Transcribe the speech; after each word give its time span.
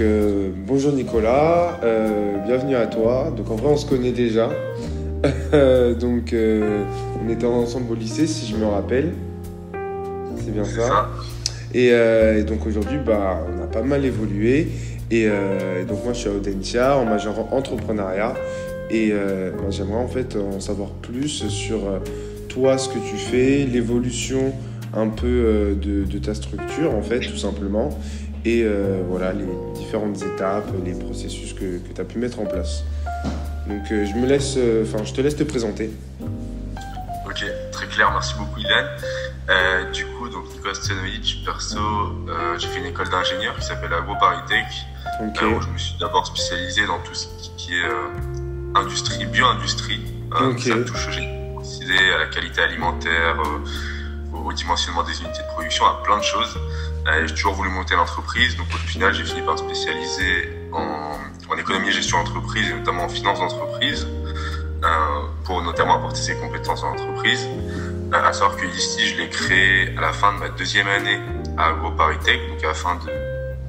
donc 0.00 0.08
euh, 0.08 0.48
bonjour 0.66 0.92
Nicolas, 0.92 1.78
euh, 1.84 2.38
bienvenue 2.46 2.74
à 2.74 2.86
toi. 2.86 3.30
Donc 3.36 3.50
en 3.50 3.56
vrai 3.56 3.68
on 3.68 3.76
se 3.76 3.84
connaît 3.84 4.12
déjà. 4.12 4.48
donc 6.00 6.32
euh, 6.32 6.84
on 7.22 7.28
était 7.28 7.44
ensemble 7.44 7.92
au 7.92 7.94
lycée 7.94 8.26
si 8.26 8.50
je 8.50 8.56
me 8.56 8.64
rappelle. 8.64 9.12
C'est 10.38 10.52
bien 10.52 10.64
ça. 10.64 10.86
ça. 10.86 11.10
Et, 11.74 11.88
et 11.88 12.44
donc 12.44 12.66
aujourd'hui 12.66 12.98
bah, 13.04 13.44
on 13.54 13.62
a 13.62 13.66
pas 13.66 13.82
mal 13.82 14.04
évolué. 14.06 14.68
Et 15.10 15.28
donc 15.86 16.02
moi 16.04 16.14
je 16.14 16.20
suis 16.20 16.28
à 16.30 16.32
Audencia 16.32 16.96
en 16.96 17.04
major 17.04 17.52
entrepreneuriat. 17.52 18.34
Et 18.90 19.12
bah, 19.12 19.68
j'aimerais 19.68 20.02
en 20.02 20.08
fait 20.08 20.34
en 20.36 20.60
savoir 20.60 20.90
plus 20.90 21.46
sur 21.48 21.80
toi, 22.48 22.78
ce 22.78 22.88
que 22.88 22.98
tu 22.98 23.16
fais, 23.16 23.66
l'évolution 23.66 24.52
un 24.96 25.08
peu 25.08 25.76
de, 25.80 26.04
de 26.04 26.18
ta 26.18 26.34
structure 26.34 26.94
en 26.94 27.02
fait 27.02 27.20
tout 27.20 27.36
simplement. 27.36 27.90
Et 28.44 28.62
euh, 28.64 29.02
voilà 29.08 29.32
les 29.32 29.46
différentes 29.74 30.22
étapes, 30.22 30.68
les 30.84 30.94
processus 30.94 31.52
que, 31.52 31.78
que 31.78 31.92
tu 31.94 32.00
as 32.00 32.04
pu 32.04 32.18
mettre 32.18 32.40
en 32.40 32.46
place. 32.46 32.84
Donc 33.66 33.90
euh, 33.92 34.06
je 34.06 34.14
me 34.14 34.26
laisse, 34.26 34.54
euh, 34.56 34.84
enfin 34.84 35.04
je 35.04 35.12
te 35.12 35.20
laisse 35.20 35.36
te 35.36 35.44
présenter. 35.44 35.90
Ok, 37.26 37.44
très 37.70 37.86
clair, 37.86 38.10
merci 38.12 38.34
beaucoup 38.38 38.60
Ilan. 38.60 38.86
Du 39.92 40.06
coup, 40.06 40.28
donc 40.28 40.44
Nicolas 40.54 40.74
perso, 41.44 41.78
j'ai 42.58 42.68
fait 42.68 42.78
une 42.78 42.86
école 42.86 43.08
d'ingénieur 43.08 43.56
qui 43.56 43.66
s'appelle 43.66 43.92
AgroParisTech, 43.92 44.66
Ok, 45.20 45.42
où 45.42 45.60
je 45.60 45.68
me 45.68 45.78
suis 45.78 45.98
d'abord 45.98 46.26
spécialisé 46.26 46.86
dans 46.86 46.98
tout 47.00 47.14
ce 47.14 47.26
qui 47.56 47.74
est 47.74 47.84
industrie, 48.74 49.24
bio-industrie. 49.26 50.00
Euh, 50.34 50.52
Ok. 50.52 50.60
Ça 50.60 50.76
touche 50.86 51.08
au 51.08 51.10
génie 51.10 51.54
précisé, 51.56 52.12
à 52.14 52.18
la 52.18 52.26
qualité 52.26 52.62
alimentaire, 52.62 53.36
au 54.32 54.52
dimensionnement 54.52 55.02
des 55.02 55.20
unités 55.20 55.42
de 55.42 55.48
production, 55.54 55.84
à 55.86 56.00
plein 56.04 56.18
de 56.18 56.22
choses. 56.22 56.58
Euh, 57.06 57.26
j'ai 57.26 57.34
toujours 57.34 57.54
voulu 57.54 57.70
monter 57.70 57.94
l'entreprise, 57.96 58.56
donc 58.56 58.66
au 58.74 58.78
final, 58.78 59.14
j'ai 59.14 59.24
fini 59.24 59.42
par 59.42 59.58
spécialiser 59.58 60.50
en, 60.72 61.16
en 61.48 61.56
économie 61.56 61.88
et 61.88 61.92
gestion 61.92 62.18
d'entreprise, 62.18 62.68
et 62.68 62.74
notamment 62.74 63.04
en 63.04 63.08
finance 63.08 63.38
d'entreprise, 63.38 64.06
euh, 64.84 64.86
pour 65.44 65.62
notamment 65.62 65.96
apporter 65.96 66.20
ses 66.20 66.36
compétences 66.36 66.82
dans 66.82 66.90
l'entreprise. 66.90 67.46
Euh, 68.12 68.24
à 68.24 68.32
savoir 68.32 68.56
que 68.56 68.66
ici, 68.66 69.06
je 69.08 69.16
l'ai 69.16 69.28
créé 69.28 69.96
à 69.96 70.00
la 70.00 70.12
fin 70.12 70.32
de 70.34 70.38
ma 70.38 70.48
deuxième 70.50 70.88
année 70.88 71.20
à 71.56 71.68
AgroParisTech, 71.68 72.40
donc 72.50 72.64
à 72.64 72.68
la 72.68 72.74
fin 72.74 72.96
de 72.96 73.10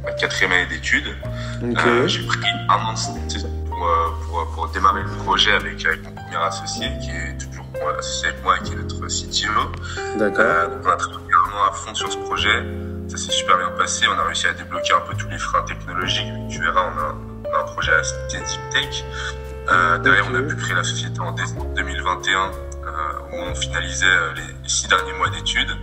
ma 0.03 0.11
quatrième 0.13 0.51
année 0.51 0.65
d'études. 0.65 1.15
Euh, 1.63 2.07
j'ai 2.07 2.25
pris 2.25 2.39
un 2.69 2.75
an 2.75 2.93
de 2.93 3.69
pour, 3.69 3.87
euh, 3.87 4.09
pour, 4.27 4.47
pour 4.53 4.67
démarrer 4.69 5.03
le 5.03 5.09
projet 5.23 5.51
avec, 5.51 5.85
avec 5.85 6.03
mon 6.03 6.11
premier 6.11 6.37
associé, 6.37 6.87
qui 7.01 7.09
est 7.09 7.37
toujours 7.37 7.65
associé 7.97 8.29
avec 8.29 8.43
moi, 8.43 8.57
qui 8.59 8.73
est 8.73 8.75
notre 8.75 9.07
CTO. 9.07 10.17
d'accord, 10.17 10.69
donc 10.69 10.79
on 10.85 10.89
a 10.89 10.95
travaillé 10.95 11.29
vraiment 11.45 11.65
à 11.69 11.71
fond 11.73 11.93
sur 11.93 12.11
ce 12.11 12.17
projet. 12.17 12.63
Ça 13.11 13.17
s'est 13.17 13.31
super 13.33 13.57
bien 13.57 13.71
passé. 13.71 14.05
On 14.07 14.17
a 14.17 14.23
réussi 14.23 14.47
à 14.47 14.53
débloquer 14.53 14.93
un 14.93 15.01
peu 15.01 15.13
tous 15.17 15.27
les 15.27 15.37
freins 15.37 15.63
technologiques. 15.63 16.31
Tu 16.49 16.61
verras, 16.61 16.93
on 16.95 16.97
a, 16.97 17.15
on 17.43 17.53
a 17.53 17.59
un 17.59 17.65
projet 17.65 17.91
assez 17.91 18.15
deep 18.29 18.69
tech. 18.71 19.03
Euh, 19.69 19.97
derrière, 19.97 20.25
on 20.31 20.35
a 20.35 20.41
pu 20.41 20.55
créer 20.55 20.75
la 20.75 20.83
société 20.85 21.19
en 21.19 21.33
décembre 21.33 21.73
2021, 21.75 22.39
euh, 22.39 22.51
où 23.33 23.35
on 23.35 23.53
finalisait 23.53 24.05
euh, 24.05 24.33
les, 24.35 24.63
les 24.63 24.69
six 24.69 24.87
derniers 24.87 25.11
mois 25.11 25.29
d'études. 25.29 25.75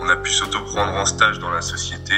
On 0.00 0.08
a 0.08 0.16
pu 0.16 0.30
s'auto-prendre 0.30 0.94
en 0.94 1.04
stage 1.04 1.38
dans 1.40 1.50
la 1.50 1.60
société. 1.60 2.14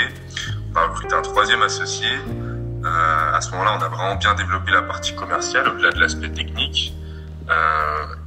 On 0.73 0.79
a 0.79 0.87
recruté 0.87 1.17
un 1.17 1.23
troisième 1.23 1.63
associé. 1.63 2.07
Euh, 2.07 3.35
à 3.35 3.41
ce 3.41 3.51
moment-là, 3.51 3.77
on 3.81 3.83
a 3.83 3.89
vraiment 3.89 4.15
bien 4.15 4.35
développé 4.35 4.71
la 4.71 4.83
partie 4.83 5.17
commerciale 5.17 5.67
au-delà 5.67 5.91
de 5.91 5.99
l'aspect 5.99 6.31
technique. 6.31 6.95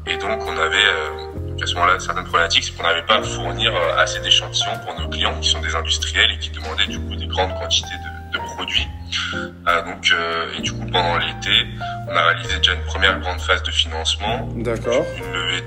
Et 0.06 0.18
donc, 0.18 0.42
on 0.46 0.58
avait 0.58 1.47
à 1.64 1.68
ce 1.68 1.74
moment-là 1.76 2.00
certaines 2.00 2.26
problématiques, 2.26 2.64
c'est 2.64 2.76
qu'on 2.76 2.84
n'avait 2.84 3.06
pas 3.06 3.18
à 3.18 3.24
fournir 3.24 3.76
euh, 3.76 3.98
assez 3.98 4.20
d'échantillons 4.20 4.78
pour 4.86 5.00
nos 5.00 5.08
clients 5.10 5.40
qui 5.42 5.50
sont 5.50 5.62
des 5.62 5.76
industriels 5.76 6.32
et 6.32 6.40
qui 6.40 6.50
demandaient 6.50 6.88
du 6.88 7.00
coup 7.00 7.16
des 7.16 7.28
grandes 7.28 7.54
quantités 7.56 7.88
de, 7.88 8.38
de 8.38 8.44
produits. 8.44 8.88
Euh, 9.34 9.84
donc, 9.84 10.12
euh, 10.12 10.58
et 10.58 10.62
du 10.62 10.72
coup, 10.72 10.86
pendant 10.92 11.18
l'été, 11.18 11.68
on 12.08 12.16
a 12.16 12.24
réalisé 12.28 12.58
déjà 12.58 12.74
une 12.74 12.84
première 12.84 13.20
grande 13.20 13.40
phase 13.40 13.64
de 13.64 13.72
financement, 13.72 14.48
d'accord, 14.56 15.06
une 15.18 15.34
levée 15.34 15.64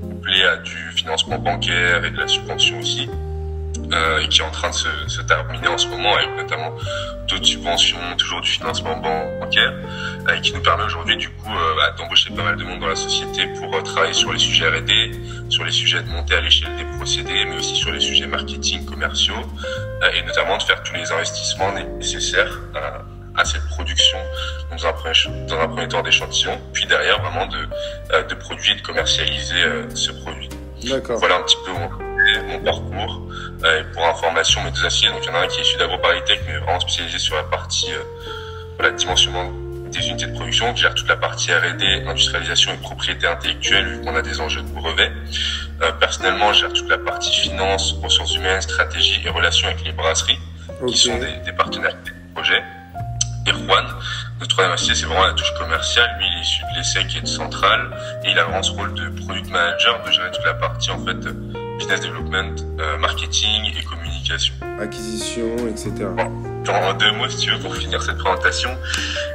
couplée 0.00 0.42
à 0.44 0.56
du 0.56 0.92
financement 0.94 1.38
bancaire 1.38 2.04
et 2.04 2.10
de 2.10 2.16
la 2.16 2.28
subvention 2.28 2.78
aussi, 2.78 3.08
euh, 3.92 4.20
et 4.20 4.28
qui 4.28 4.40
est 4.40 4.44
en 4.44 4.50
train 4.50 4.70
de 4.70 4.74
se, 4.74 4.88
se 5.08 5.22
terminer 5.22 5.68
en 5.68 5.78
ce 5.78 5.88
moment 5.88 6.14
avec 6.16 6.28
notamment 6.36 6.74
d'autres 7.28 7.44
subventions, 7.44 7.98
toujours 8.16 8.40
du 8.40 8.50
financement 8.50 8.96
bancaire, 8.96 9.72
euh, 10.28 10.34
et 10.34 10.40
qui 10.40 10.52
nous 10.52 10.62
permet 10.62 10.84
aujourd'hui 10.84 11.16
du 11.16 11.28
coup 11.28 11.50
euh, 11.50 11.76
bah, 11.76 11.94
d'embaucher 11.96 12.30
pas 12.30 12.42
mal 12.42 12.56
de 12.56 12.64
monde 12.64 12.80
dans 12.80 12.88
la 12.88 12.96
société 12.96 13.46
pour 13.58 13.74
euh, 13.74 13.82
travailler 13.82 14.14
sur 14.14 14.32
les 14.32 14.38
sujets 14.38 14.68
R&D, 14.68 15.12
sur 15.48 15.64
les 15.64 15.72
sujets 15.72 16.02
de 16.02 16.08
montée 16.08 16.34
à 16.34 16.40
l'échelle 16.40 16.74
des 16.76 16.96
procédés, 16.96 17.44
mais 17.46 17.56
aussi 17.56 17.76
sur 17.76 17.90
les 17.92 18.00
sujets 18.00 18.26
marketing, 18.26 18.84
commerciaux, 18.84 19.34
euh, 20.02 20.10
et 20.14 20.22
notamment 20.22 20.56
de 20.58 20.62
faire 20.62 20.82
tous 20.82 20.94
les 20.94 21.10
investissements 21.10 21.72
nécessaires 21.98 22.58
à 23.36 23.44
cette 23.44 23.66
production 23.66 24.18
dans 24.70 24.86
un 24.86 24.92
premier, 24.92 25.14
dans 25.46 25.60
un 25.60 25.68
premier 25.68 25.88
temps 25.88 26.02
d'échantillons, 26.02 26.58
puis 26.72 26.86
derrière 26.86 27.20
vraiment 27.20 27.46
de, 27.46 27.68
euh, 28.12 28.22
de 28.24 28.34
produire 28.34 28.74
et 28.74 28.80
de 28.80 28.82
commercialiser 28.82 29.62
euh, 29.62 29.94
ce 29.94 30.12
produit. 30.12 30.48
d'accord, 30.84 31.18
Voilà 31.18 31.36
un 31.36 31.42
petit 31.42 31.56
peu 31.64 31.72
mon, 32.34 32.48
mon 32.48 32.58
parcours. 32.60 33.22
Euh, 33.64 33.82
pour 33.92 34.06
information, 34.06 34.62
mes 34.62 34.70
deux 34.70 34.84
associés, 34.84 35.08
donc 35.08 35.20
il 35.22 35.26
y 35.26 35.30
en 35.30 35.34
a 35.34 35.40
un 35.40 35.46
qui 35.46 35.58
est 35.58 35.62
issu 35.62 35.76
d'AgroParisTech, 35.78 36.40
mais 36.46 36.58
vraiment 36.58 36.80
spécialisé 36.80 37.18
sur 37.18 37.36
la 37.36 37.44
partie 37.44 37.92
euh, 37.92 38.02
voilà, 38.78 38.92
dimensionnement 38.94 39.50
des 39.90 40.08
unités 40.08 40.26
de 40.26 40.34
production, 40.34 40.72
qui 40.74 40.82
gère 40.82 40.94
toute 40.94 41.08
la 41.08 41.16
partie 41.16 41.52
R&D, 41.52 42.04
industrialisation 42.06 42.72
et 42.72 42.76
propriété 42.76 43.26
intellectuelle, 43.26 43.86
vu 43.86 44.00
qu'on 44.02 44.14
a 44.14 44.22
des 44.22 44.40
enjeux 44.40 44.62
de 44.62 44.68
brevet. 44.68 45.10
Euh, 45.82 45.92
personnellement, 45.92 46.52
je 46.52 46.60
gère 46.60 46.72
toute 46.72 46.88
la 46.88 46.98
partie 46.98 47.34
finance, 47.34 47.94
ressources 48.02 48.34
humaines, 48.34 48.60
stratégie 48.60 49.22
et 49.24 49.30
relations 49.30 49.68
avec 49.68 49.84
les 49.84 49.92
brasseries, 49.92 50.38
qui 50.86 50.98
sont 50.98 51.16
des, 51.18 51.36
des 51.44 51.52
partenaires 51.52 51.96
des 52.04 52.12
projets. 52.34 52.62
Et 53.46 53.52
Juan, 53.52 53.86
notre 54.40 54.50
troisième 54.50 54.74
associé, 54.74 54.94
c'est 54.94 55.06
vraiment 55.06 55.26
la 55.26 55.32
touche 55.32 55.54
commerciale. 55.58 56.16
Lui, 56.18 56.26
il 56.26 56.38
est 56.38 56.42
issu 56.42 56.62
de 56.62 56.78
l'ESSEC 56.78 57.16
et 57.16 57.20
de 57.20 57.26
Centrale, 57.26 57.90
et 58.24 58.30
il 58.30 58.38
a 58.38 58.44
vraiment 58.44 58.62
ce 58.62 58.72
rôle 58.72 58.92
de 58.94 59.08
product 59.24 59.48
manager, 59.50 60.02
de 60.04 60.10
gérer 60.10 60.30
toute 60.32 60.44
la 60.44 60.54
partie, 60.54 60.90
en 60.90 60.98
fait, 61.04 61.26
euh, 61.26 61.65
business 61.78 62.00
development, 62.00 62.64
euh, 62.80 62.98
marketing 62.98 63.72
et 63.78 63.84
communication. 63.84 64.54
acquisition, 64.80 65.56
etc. 65.68 65.92
Genre, 66.64 66.76
en 66.76 66.94
deux 66.94 67.12
mots, 67.12 67.28
si 67.28 67.38
tu 67.38 67.50
veux, 67.52 67.58
pour 67.60 67.74
finir 67.76 68.02
cette 68.02 68.18
présentation, 68.18 68.70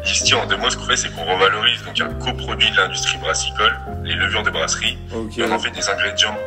ici, 0.05 0.33
en 0.33 0.45
deux 0.45 0.57
mots, 0.57 0.69
ce 0.69 0.77
qu'on 0.77 0.85
fait, 0.85 0.97
c'est 0.97 1.09
qu'on 1.15 1.25
revalorise 1.25 1.83
donc 1.83 1.99
un 2.01 2.13
coproduit 2.15 2.69
de 2.71 2.77
l'industrie 2.77 3.17
brassicole, 3.19 3.73
les 4.03 4.15
levures 4.15 4.43
de 4.43 4.49
brasserie, 4.49 4.97
et 5.37 5.43
on 5.43 5.51
en 5.51 5.59
fait 5.59 5.71
des 5.71 5.87
ingrédients 5.89 6.37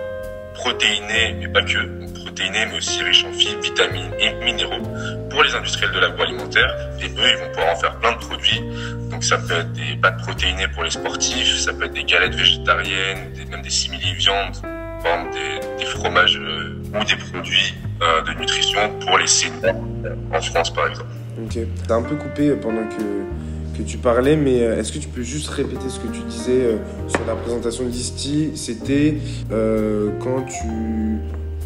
protéinés, 0.54 1.36
mais 1.40 1.48
pas 1.48 1.62
que, 1.62 1.78
donc 1.78 2.14
protéinés, 2.14 2.66
mais 2.66 2.76
aussi 2.76 3.02
riches 3.02 3.24
en 3.24 3.32
fibres, 3.32 3.60
vitamines 3.62 4.12
et 4.18 4.32
minéraux 4.44 4.82
pour 5.30 5.42
les 5.42 5.54
industriels 5.54 5.92
de 5.92 5.98
l'agroalimentaire. 5.98 6.74
Et 7.00 7.06
eux, 7.06 7.30
ils 7.30 7.36
vont 7.38 7.50
pouvoir 7.50 7.72
en 7.72 7.76
faire 7.76 7.98
plein 7.98 8.12
de 8.12 8.18
produits. 8.18 8.60
Donc 9.10 9.24
ça 9.24 9.38
peut 9.38 9.54
être 9.54 9.72
des 9.72 9.96
pâtes 10.00 10.18
protéinées 10.18 10.68
pour 10.68 10.84
les 10.84 10.90
sportifs, 10.90 11.58
ça 11.58 11.72
peut 11.72 11.84
être 11.84 11.92
des 11.92 12.04
galettes 12.04 12.34
végétariennes, 12.34 13.32
des, 13.32 13.44
même 13.46 13.62
des 13.62 13.70
simili-viandes, 13.70 14.56
des, 15.32 15.84
fromages 15.86 16.38
euh, 16.42 16.74
ou 16.98 17.04
des 17.04 17.16
produits 17.30 17.74
euh, 18.02 18.22
de 18.22 18.38
nutrition 18.40 18.80
pour 19.06 19.18
les 19.18 19.26
seniors 19.26 19.74
en 20.32 20.40
France, 20.40 20.72
par 20.72 20.88
exemple. 20.88 21.08
ok. 21.42 21.58
T'as 21.86 21.96
un 21.96 22.02
peu 22.02 22.16
coupé 22.16 22.50
pendant 22.52 22.82
que, 22.88 23.76
que 23.78 23.82
tu 23.82 23.98
parlais, 23.98 24.36
mais 24.36 24.62
euh, 24.62 24.78
est-ce 24.78 24.92
que 24.92 24.98
tu 24.98 25.08
peux 25.08 25.22
juste 25.22 25.48
répéter 25.48 25.88
ce 25.88 25.98
que 26.00 26.08
tu 26.08 26.20
disais 26.22 26.60
euh, 26.64 26.76
sur 27.08 27.20
la 27.26 27.34
présentation 27.34 27.84
d'Isti 27.84 28.52
C'était 28.56 29.16
euh, 29.52 30.10
quand 30.20 30.42
tu, 30.42 31.18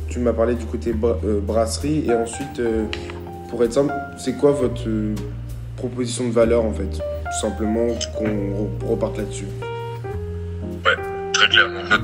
tu 0.09 0.19
m'as 0.19 0.33
parlé 0.33 0.55
du 0.55 0.65
côté 0.67 0.93
bra- 0.93 1.19
euh, 1.25 1.41
brasserie, 1.41 2.05
et 2.09 2.13
ensuite, 2.15 2.59
euh, 2.61 2.85
pour 3.51 3.63
être 3.65 3.73
simple, 3.73 3.93
c'est 4.19 4.37
quoi 4.37 4.51
votre 4.53 4.83
euh, 4.89 5.15
proposition 5.77 6.27
de 6.27 6.33
valeur 6.33 6.65
en 6.65 6.73
fait? 6.73 6.89
Tout 6.91 7.41
simplement 7.41 7.87
qu'on 8.17 8.25
re- 8.25 8.91
reparte 8.91 9.19
là-dessus. 9.19 9.47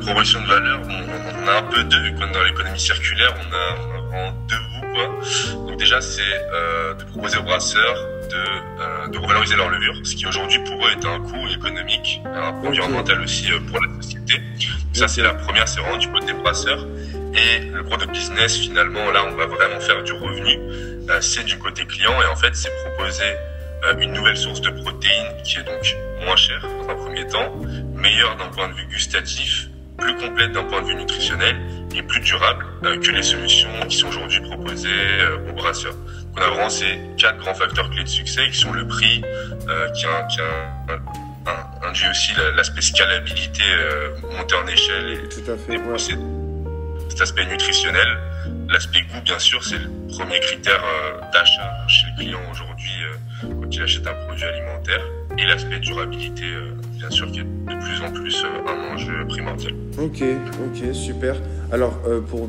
Donc, 0.05 0.13
proposition 0.13 0.43
de 0.43 0.47
valeur, 0.47 0.81
on, 0.85 1.45
on 1.45 1.49
a 1.49 1.59
un 1.61 1.63
peu 1.63 1.83
deux, 1.85 2.01
vu 2.03 2.15
qu'on 2.15 2.31
dans 2.31 2.43
l'économie 2.43 2.79
circulaire, 2.79 3.35
on 3.39 3.55
a, 3.55 3.87
on 3.87 3.97
a 3.97 4.01
vraiment 4.03 4.33
deux 4.47 4.57
bouts, 4.57 4.93
quoi. 4.93 5.67
Donc 5.67 5.79
déjà, 5.79 6.01
c'est 6.03 6.21
euh, 6.23 6.93
de 6.93 7.05
proposer 7.05 7.39
aux 7.39 7.43
brasseurs 7.43 7.97
de, 8.31 8.37
euh, 8.37 9.09
de 9.09 9.19
revaloriser 9.19 9.57
leur 9.57 9.71
levure, 9.71 9.95
ce 10.05 10.15
qui 10.15 10.27
aujourd'hui 10.27 10.59
pour 10.59 10.87
eux 10.87 10.91
est 10.91 11.07
un 11.07 11.21
coût 11.21 11.49
économique, 11.49 12.21
un 12.27 12.53
coût 12.53 12.67
environnemental 12.67 13.23
aussi 13.23 13.51
euh, 13.51 13.61
pour 13.61 13.81
la 13.83 14.03
société. 14.03 14.43
Ça, 14.93 15.09
c'est 15.09 15.23
la 15.23 15.33
première, 15.33 15.67
c'est 15.67 15.81
vraiment 15.81 15.97
du 15.97 16.09
côté 16.09 16.27
des 16.27 16.35
brasseurs. 16.35 16.87
Et 17.35 17.61
le 17.61 17.83
gros 17.83 17.97
de 17.97 18.07
business, 18.07 18.59
finalement, 18.59 19.11
là, 19.11 19.25
on 19.27 19.35
va 19.37 19.47
vraiment 19.47 19.81
faire 19.81 20.03
du 20.03 20.13
revenu, 20.13 20.59
c'est 21.21 21.45
du 21.45 21.59
côté 21.59 21.85
client. 21.87 22.13
Et 22.23 22.27
en 22.27 22.37
fait, 22.37 22.55
c'est 22.55 22.71
proposer 22.85 23.35
une 23.99 24.13
nouvelle 24.13 24.37
source 24.37 24.61
de 24.61 24.71
protéines 24.71 25.43
qui 25.43 25.59
est 25.59 25.65
donc 25.65 25.97
moins 26.25 26.37
chère 26.37 26.63
dans 26.63 26.91
un 26.91 26.95
premier 26.95 27.27
temps, 27.27 27.53
meilleure 27.93 28.37
d'un 28.37 28.47
point 28.47 28.69
de 28.69 28.75
vue 28.75 28.87
gustatif, 28.87 29.69
plus 29.99 30.17
complète 30.17 30.53
d'un 30.53 30.65
point 30.65 30.83
de 30.83 30.87
vue 30.89 30.95
nutritionnel 30.97 31.57
et 31.95 32.03
plus 32.03 32.21
durable 32.21 32.65
que 32.83 33.11
les 33.11 33.23
solutions 33.23 33.69
qui 33.89 33.97
sont 33.97 34.09
aujourd'hui 34.09 34.41
proposées 34.41 34.89
euh, 35.21 35.49
aux 35.49 35.53
brasseurs. 35.53 35.95
On 36.37 36.41
a 36.41 36.49
vraiment 36.49 36.69
ces 36.69 36.99
quatre 37.17 37.39
grands 37.39 37.55
facteurs 37.55 37.89
clés 37.91 38.03
de 38.03 38.09
succès 38.09 38.49
qui 38.51 38.59
sont 38.59 38.73
le 38.73 38.87
prix, 38.87 39.23
euh, 39.69 39.89
qui, 39.93 40.05
a, 40.07 40.23
qui 40.25 40.41
a 40.41 40.93
un, 41.47 41.89
induit 41.89 42.09
aussi 42.11 42.33
la- 42.37 42.51
l'aspect 42.53 42.81
scalabilité, 42.81 43.63
euh, 43.65 44.09
montée 44.37 44.55
en 44.57 44.67
échelle 44.67 45.11
et 45.13 45.29
Tout 45.29 45.51
à 45.51 45.57
fait. 45.57 45.79
ouais. 45.79 45.99
cet 47.09 47.21
aspect 47.21 47.45
nutritionnel 47.47 48.19
L'aspect 48.69 49.03
goût, 49.03 49.21
bien 49.23 49.39
sûr, 49.39 49.63
c'est 49.63 49.79
le 49.79 49.89
premier 50.09 50.41
critère 50.41 50.83
d'achat 51.33 51.87
chez 51.87 52.07
le 52.11 52.23
client 52.23 52.41
aujourd'hui 52.51 52.91
quand 53.43 53.69
il 53.71 53.83
achète 53.83 54.07
un 54.07 54.15
produit 54.27 54.45
alimentaire. 54.45 55.01
Et 55.39 55.45
l'aspect 55.45 55.79
durabilité, 55.79 56.45
bien 57.09 57.11
sûr, 57.11 57.31
qui 57.33 57.41
est 57.41 57.45
de 57.45 57.81
plus 57.81 58.03
en 58.03 58.13
plus 58.13 58.45
un 58.45 58.95
enjeu 58.95 59.27
primordial. 59.29 59.75
Ok, 59.99 60.23
ok, 60.23 60.95
super. 60.95 61.37
Alors, 61.73 61.99
pour 62.29 62.49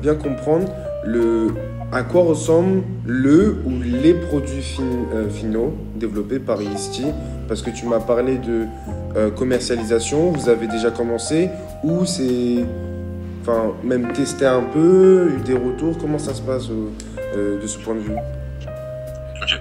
bien 0.00 0.14
comprendre, 0.14 0.68
le, 1.04 1.48
à 1.94 2.02
quoi 2.02 2.22
ressemble 2.24 2.82
le 3.06 3.58
ou 3.64 3.70
les 3.82 4.14
produits 4.14 4.78
euh, 4.80 5.28
finaux 5.28 5.74
développés 5.94 6.40
par 6.40 6.60
Isti 6.60 7.06
Parce 7.46 7.62
que 7.62 7.70
tu 7.70 7.86
m'as 7.86 8.00
parlé 8.00 8.38
de 8.38 8.64
euh, 9.16 9.30
commercialisation, 9.30 10.32
vous 10.32 10.48
avez 10.48 10.66
déjà 10.66 10.90
commencé 10.90 11.50
ou 11.84 12.04
c'est. 12.04 12.64
Enfin, 13.42 13.74
même 13.84 14.12
testé 14.12 14.46
un 14.46 14.62
peu, 14.62 15.30
eu 15.36 15.42
des 15.42 15.54
retours, 15.54 15.98
comment 15.98 16.18
ça 16.18 16.32
se 16.32 16.40
passe 16.40 16.68
euh, 16.70 17.60
de 17.60 17.66
ce 17.66 17.78
point 17.78 17.94
de 17.94 18.00
vue? 18.00 18.16
Ok. 19.42 19.60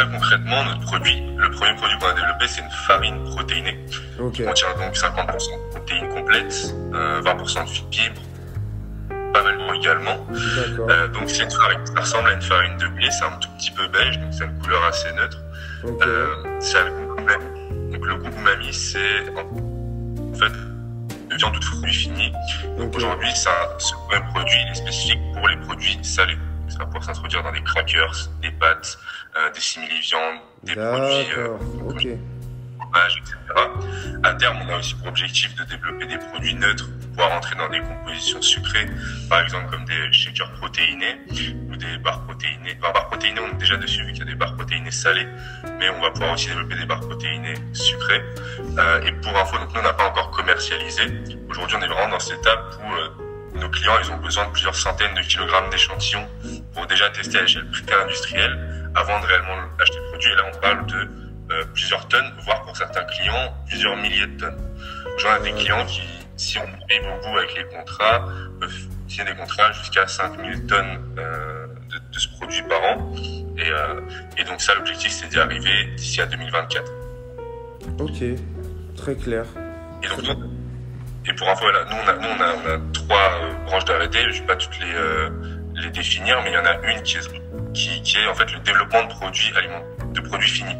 Très 0.00 0.08
concrètement, 0.08 0.64
notre 0.64 0.80
produit, 0.80 1.22
le 1.36 1.50
premier 1.50 1.74
produit 1.74 1.98
qu'on 1.98 2.06
a 2.06 2.14
développé, 2.14 2.46
c'est 2.46 2.62
une 2.62 2.70
farine 2.70 3.22
protéinée. 3.24 3.78
Ok. 4.18 4.32
Qui 4.32 4.44
contient 4.44 4.74
donc 4.78 4.94
50% 4.94 5.26
de 5.26 5.70
protéines 5.76 6.08
complètes, 6.08 6.74
20% 6.92 7.64
de 7.64 7.94
fibres, 7.94 8.22
pas 9.34 9.42
mal 9.42 9.58
d'eau 9.58 9.74
également. 9.74 10.26
Euh, 10.88 11.08
donc 11.08 11.28
c'est 11.28 11.42
une 11.42 11.50
farine, 11.50 11.84
ça 11.84 12.00
ressemble 12.00 12.30
à 12.30 12.32
une 12.32 12.40
farine 12.40 12.78
de 12.78 12.86
blé, 12.86 13.10
c'est 13.10 13.26
un 13.26 13.36
tout 13.42 13.50
petit 13.58 13.70
peu 13.72 13.86
beige, 13.88 14.18
donc 14.18 14.32
c'est 14.32 14.44
une 14.44 14.58
couleur 14.60 14.82
assez 14.84 15.12
neutre. 15.12 15.38
Euh, 15.84 16.26
c'est 16.60 16.82
le 16.82 16.92
goût 16.92 17.20
umami. 17.20 17.92
Donc 17.92 18.06
le 18.06 18.14
goût 18.14 18.38
umami, 18.38 18.72
c'est 18.72 19.28
en 19.36 20.34
fait 20.34 20.52
de 21.28 21.36
viande 21.36 21.58
de 21.58 21.62
fruits 21.62 21.92
finis. 21.92 22.32
Donc 22.78 22.96
aujourd'hui, 22.96 23.30
ça, 23.34 23.50
ce 23.76 23.92
même 24.10 24.26
produit 24.28 24.56
il 24.64 24.70
est 24.70 24.74
spécifique 24.76 25.20
pour 25.34 25.46
les 25.46 25.58
produits 25.58 25.98
salés. 26.02 26.38
Ça 26.70 26.78
va 26.78 26.84
pouvoir 26.86 27.04
s'introduire 27.04 27.42
dans 27.42 27.52
des 27.52 27.62
crackers, 27.62 28.30
des 28.40 28.50
pâtes, 28.52 28.98
euh, 29.36 29.50
des 29.52 29.60
simili-viandes, 29.60 30.40
des 30.62 30.74
produits. 30.74 31.32
Euh, 31.36 32.16
etc. 32.96 33.36
À 34.22 34.34
terme, 34.34 34.58
on 34.66 34.72
a 34.72 34.78
aussi 34.78 34.94
pour 34.94 35.08
objectif 35.08 35.54
de 35.56 35.64
développer 35.64 36.06
des 36.06 36.18
produits 36.18 36.54
neutres 36.54 36.88
pour 36.98 37.08
pouvoir 37.10 37.32
entrer 37.32 37.56
dans 37.56 37.68
des 37.68 37.80
compositions 37.80 38.42
sucrées, 38.42 38.86
par 39.28 39.42
exemple 39.42 39.70
comme 39.70 39.84
des 39.84 40.12
shakers 40.12 40.52
protéinés 40.54 41.20
ou 41.70 41.76
des 41.76 41.98
barres 41.98 42.24
protéinées. 42.24 42.76
Enfin, 42.80 42.92
barres 42.92 43.08
protéinées, 43.08 43.40
on 43.40 43.54
est 43.54 43.58
déjà 43.58 43.76
dessus 43.76 44.04
vu 44.04 44.12
qu'il 44.12 44.20
y 44.20 44.28
a 44.28 44.30
des 44.30 44.34
barres 44.34 44.56
protéinées 44.56 44.90
salées, 44.90 45.26
mais 45.78 45.88
on 45.90 46.00
va 46.00 46.10
pouvoir 46.10 46.32
aussi 46.32 46.48
développer 46.48 46.76
des 46.76 46.86
barres 46.86 47.00
protéinées 47.00 47.54
sucrées. 47.72 48.22
Euh, 48.78 49.02
et 49.02 49.12
pour 49.12 49.36
info, 49.36 49.58
donc 49.58 49.72
nous, 49.72 49.80
on 49.80 49.84
n'a 49.84 49.92
pas 49.92 50.08
encore 50.08 50.30
commercialisé. 50.30 51.02
Aujourd'hui, 51.48 51.76
on 51.78 51.82
est 51.82 51.88
vraiment 51.88 52.10
dans 52.10 52.20
cette 52.20 52.40
étape 52.40 52.74
où 52.84 52.94
euh, 52.94 53.29
nos 53.54 53.68
clients, 53.68 53.94
ils 54.02 54.10
ont 54.12 54.18
besoin 54.18 54.46
de 54.46 54.52
plusieurs 54.52 54.74
centaines 54.74 55.14
de 55.14 55.22
kilogrammes 55.22 55.70
d'échantillons 55.70 56.26
pour 56.74 56.86
déjà 56.86 57.10
tester 57.10 57.38
à 57.38 57.42
l'échelle 57.42 57.68
plus 57.70 57.84
industrielle 57.92 58.90
avant 58.94 59.20
de 59.20 59.26
réellement 59.26 59.56
acheter 59.78 59.98
le 59.98 60.08
produit. 60.10 60.30
Et 60.30 60.34
là, 60.36 60.42
on 60.52 60.58
parle 60.58 60.86
de 60.86 61.08
euh, 61.50 61.64
plusieurs 61.74 62.06
tonnes, 62.08 62.32
voire 62.44 62.62
pour 62.62 62.76
certains 62.76 63.04
clients, 63.04 63.54
plusieurs 63.68 63.96
milliers 63.96 64.26
de 64.26 64.40
tonnes. 64.40 64.58
J'en 65.18 65.36
ai 65.36 65.52
des 65.52 65.58
clients 65.58 65.84
qui, 65.86 66.02
si 66.36 66.58
on 66.58 66.86
paye 66.86 67.00
beaucoup 67.00 67.36
avec 67.36 67.54
les 67.56 67.64
contrats, 67.64 68.26
peuvent 68.60 68.86
signer 69.08 69.32
des 69.32 69.36
contrats 69.36 69.72
jusqu'à 69.72 70.06
5000 70.06 70.66
tonnes 70.66 71.14
euh, 71.18 71.66
de, 71.90 71.98
de, 72.12 72.18
ce 72.18 72.28
produit 72.36 72.62
par 72.62 72.82
an. 72.82 73.12
Et, 73.56 73.68
euh, 73.68 74.00
et 74.38 74.44
donc 74.44 74.60
ça, 74.60 74.74
l'objectif, 74.74 75.10
c'est 75.10 75.28
d'y 75.28 75.38
arriver 75.38 75.86
d'ici 75.96 76.20
à 76.20 76.26
2024. 76.26 76.92
Ok, 77.98 78.22
très 78.96 79.16
clair. 79.16 79.44
Et 80.02 80.08
donc, 80.08 80.38
et 81.26 81.32
pour 81.34 81.48
info, 81.48 81.66
nous, 81.90 81.96
on 81.96 82.08
a, 82.08 82.12
nous, 82.14 82.28
on 82.28 82.40
a, 82.40 82.54
on 82.54 82.74
a 82.74 82.92
trois 82.92 83.40
euh, 83.42 83.52
branches 83.66 83.84
d'R&D. 83.84 84.18
Je 84.20 84.26
ne 84.28 84.32
vais 84.32 84.46
pas 84.46 84.56
toutes 84.56 84.78
les, 84.80 84.94
euh, 84.94 85.28
les 85.74 85.90
définir, 85.90 86.40
mais 86.42 86.50
il 86.50 86.54
y 86.54 86.58
en 86.58 86.64
a 86.64 86.78
une 86.90 87.02
qui 87.02 87.18
est, 87.18 87.30
qui, 87.74 88.02
qui 88.02 88.18
est 88.18 88.26
en 88.26 88.34
fait 88.34 88.50
le 88.52 88.58
développement 88.60 89.02
de 89.04 89.08
produits 89.08 89.52
alimentaires, 89.56 90.06
de 90.06 90.20
produits 90.20 90.48
finis. 90.48 90.76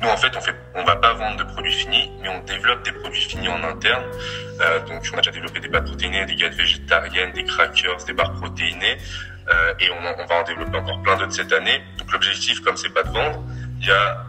Nous, 0.00 0.08
en 0.08 0.16
fait, 0.16 0.36
on 0.36 0.40
fait, 0.40 0.54
on 0.74 0.84
va 0.84 0.96
pas 0.96 1.14
vendre 1.14 1.38
de 1.38 1.44
produits 1.44 1.72
finis, 1.72 2.10
mais 2.20 2.28
on 2.28 2.40
développe 2.44 2.84
des 2.84 2.92
produits 2.92 3.22
finis 3.22 3.48
en 3.48 3.62
interne. 3.64 4.04
Euh, 4.60 4.78
donc, 4.80 5.02
on 5.12 5.18
a 5.18 5.20
déjà 5.20 5.30
développé 5.30 5.58
des 5.58 5.68
pâtes 5.68 5.86
protéinées, 5.86 6.26
des 6.26 6.36
gâteaux 6.36 6.56
végétariennes, 6.56 7.32
des 7.32 7.44
crackers, 7.44 8.04
des 8.04 8.12
barres 8.12 8.34
protéinées, 8.34 8.98
euh, 9.48 9.74
et 9.80 9.90
on, 9.90 10.22
on, 10.22 10.26
va 10.26 10.34
en 10.36 10.42
développer 10.44 10.76
encore 10.76 11.02
plein 11.02 11.16
d'autres 11.16 11.32
cette 11.32 11.52
année. 11.52 11.82
Donc, 11.98 12.12
l'objectif, 12.12 12.60
comme 12.60 12.76
c'est 12.76 12.90
pas 12.90 13.04
de 13.04 13.10
vendre, 13.10 13.42
il 13.80 13.86
y 13.86 13.90
a 13.90 14.26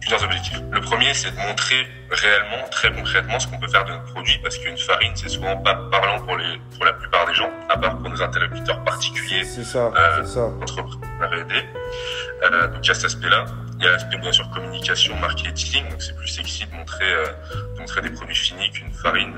plusieurs 0.00 0.22
objectifs. 0.24 0.60
Le 0.70 0.80
premier, 0.80 1.12
c'est 1.14 1.30
de 1.30 1.36
montrer 1.36 1.86
réellement, 2.10 2.68
très 2.70 2.92
concrètement, 2.92 3.38
ce 3.38 3.46
qu'on 3.48 3.58
peut 3.58 3.68
faire 3.68 3.84
de 3.84 3.92
notre 3.92 4.04
produit, 4.12 4.38
parce 4.42 4.56
qu'une 4.58 4.76
farine, 4.78 5.12
c'est 5.14 5.28
souvent 5.28 5.56
pas 5.58 5.74
parlant 5.90 6.20
pour 6.20 6.36
les, 6.36 6.58
pour 6.76 6.84
la 6.84 6.92
plupart 6.94 7.26
des 7.26 7.34
gens, 7.34 7.50
à 7.68 7.76
part 7.76 7.98
pour 7.98 8.08
nos 8.08 8.22
interlocuteurs 8.22 8.82
particuliers. 8.84 9.44
C'est 9.44 9.64
ça, 9.64 9.90
euh, 9.96 10.24
ça. 10.24 10.44
Entreprises, 10.62 10.98
Euh, 11.20 12.68
donc 12.68 12.84
il 12.84 12.88
y 12.88 12.90
a 12.90 12.94
cet 12.94 13.04
aspect-là. 13.06 13.44
Il 13.78 13.84
y 13.84 13.88
a 13.88 13.92
l'aspect 13.92 14.16
bien 14.18 14.32
sûr 14.32 14.48
communication, 14.50 15.14
marketing. 15.16 15.88
Donc 15.88 16.02
c'est 16.02 16.16
plus 16.16 16.28
sexy 16.28 16.66
de 16.66 16.74
montrer, 16.74 17.12
euh, 17.12 17.26
de 17.74 17.80
montrer 17.80 18.00
des 18.00 18.10
produits 18.10 18.34
finis 18.34 18.70
qu'une 18.70 18.92
farine. 18.92 19.34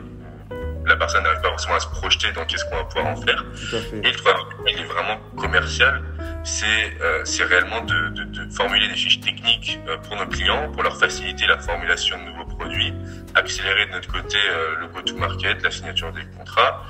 La 0.87 0.97
personne 0.97 1.23
n'arrive 1.23 1.41
pas 1.41 1.51
forcément 1.51 1.77
à 1.77 1.81
se 1.81 1.87
projeter 1.89 2.33
dans 2.33 2.45
qu'est-ce 2.47 2.65
qu'on 2.65 2.77
va 2.77 2.85
pouvoir 2.85 3.07
en 3.07 3.17
faire. 3.17 3.45
Et 4.03 4.11
le 4.11 4.17
travail, 4.17 4.43
il 4.69 4.81
est 4.81 4.85
vraiment 4.85 5.19
commercial 5.37 6.03
c'est 6.45 7.01
euh, 7.01 7.23
c'est 7.25 7.45
réellement 7.45 7.83
de, 7.83 8.51
formuler 8.51 8.89
des 8.89 8.95
fiches 8.95 9.21
techniques 9.21 9.79
euh, 9.89 9.97
pour 9.99 10.17
nos 10.17 10.27
clients, 10.27 10.71
pour 10.73 10.83
leur 10.83 10.99
faciliter 10.99 11.47
la 11.47 11.59
formulation 11.59 12.19
de 12.19 12.31
nouveaux 12.31 12.45
produits, 12.57 12.93
accélérer 13.35 13.87
de 13.87 13.93
notre 13.93 14.11
côté 14.11 14.39
euh, 14.51 14.77
le 14.81 14.87
go-to-market, 14.89 15.63
la 15.63 15.71
signature 15.71 16.13
des 16.13 16.25
contrats, 16.37 16.85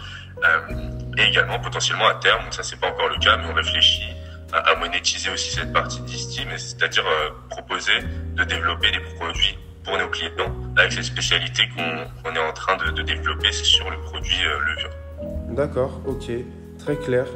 et 1.19 1.23
également 1.23 1.59
potentiellement 1.59 2.09
à 2.09 2.15
terme, 2.15 2.51
ça 2.51 2.63
c'est 2.63 2.81
pas 2.81 2.89
encore 2.89 3.09
le 3.09 3.19
cas, 3.19 3.37
mais 3.37 3.45
on 3.51 3.53
réfléchit 3.53 4.09
à, 4.55 4.75
monétiser 4.77 5.31
aussi 5.31 5.51
cette 5.51 5.71
partie 5.71 6.01
d'Isti, 6.01 6.47
c'est-à-dire 6.57 7.05
proposer 7.51 7.93
de 8.37 8.45
développer 8.45 8.91
des 8.91 9.01
produits 9.17 9.59
pour 9.85 9.99
nos 9.99 10.09
clients 10.09 10.57
avec 10.79 10.93
ces 10.93 11.03
spécialités 11.03 11.69
qu'on 11.77 12.35
est 12.35 12.39
en 12.39 12.53
train 12.55 12.79
de, 12.79 12.91
de 12.91 13.03
développer 13.03 13.53
sur 13.53 13.91
le 13.91 13.99
produit 13.99 14.43
levure. 14.67 14.91
D'accord, 15.51 16.01
ok, 16.07 16.31
très 16.79 16.97
clair. 16.97 17.27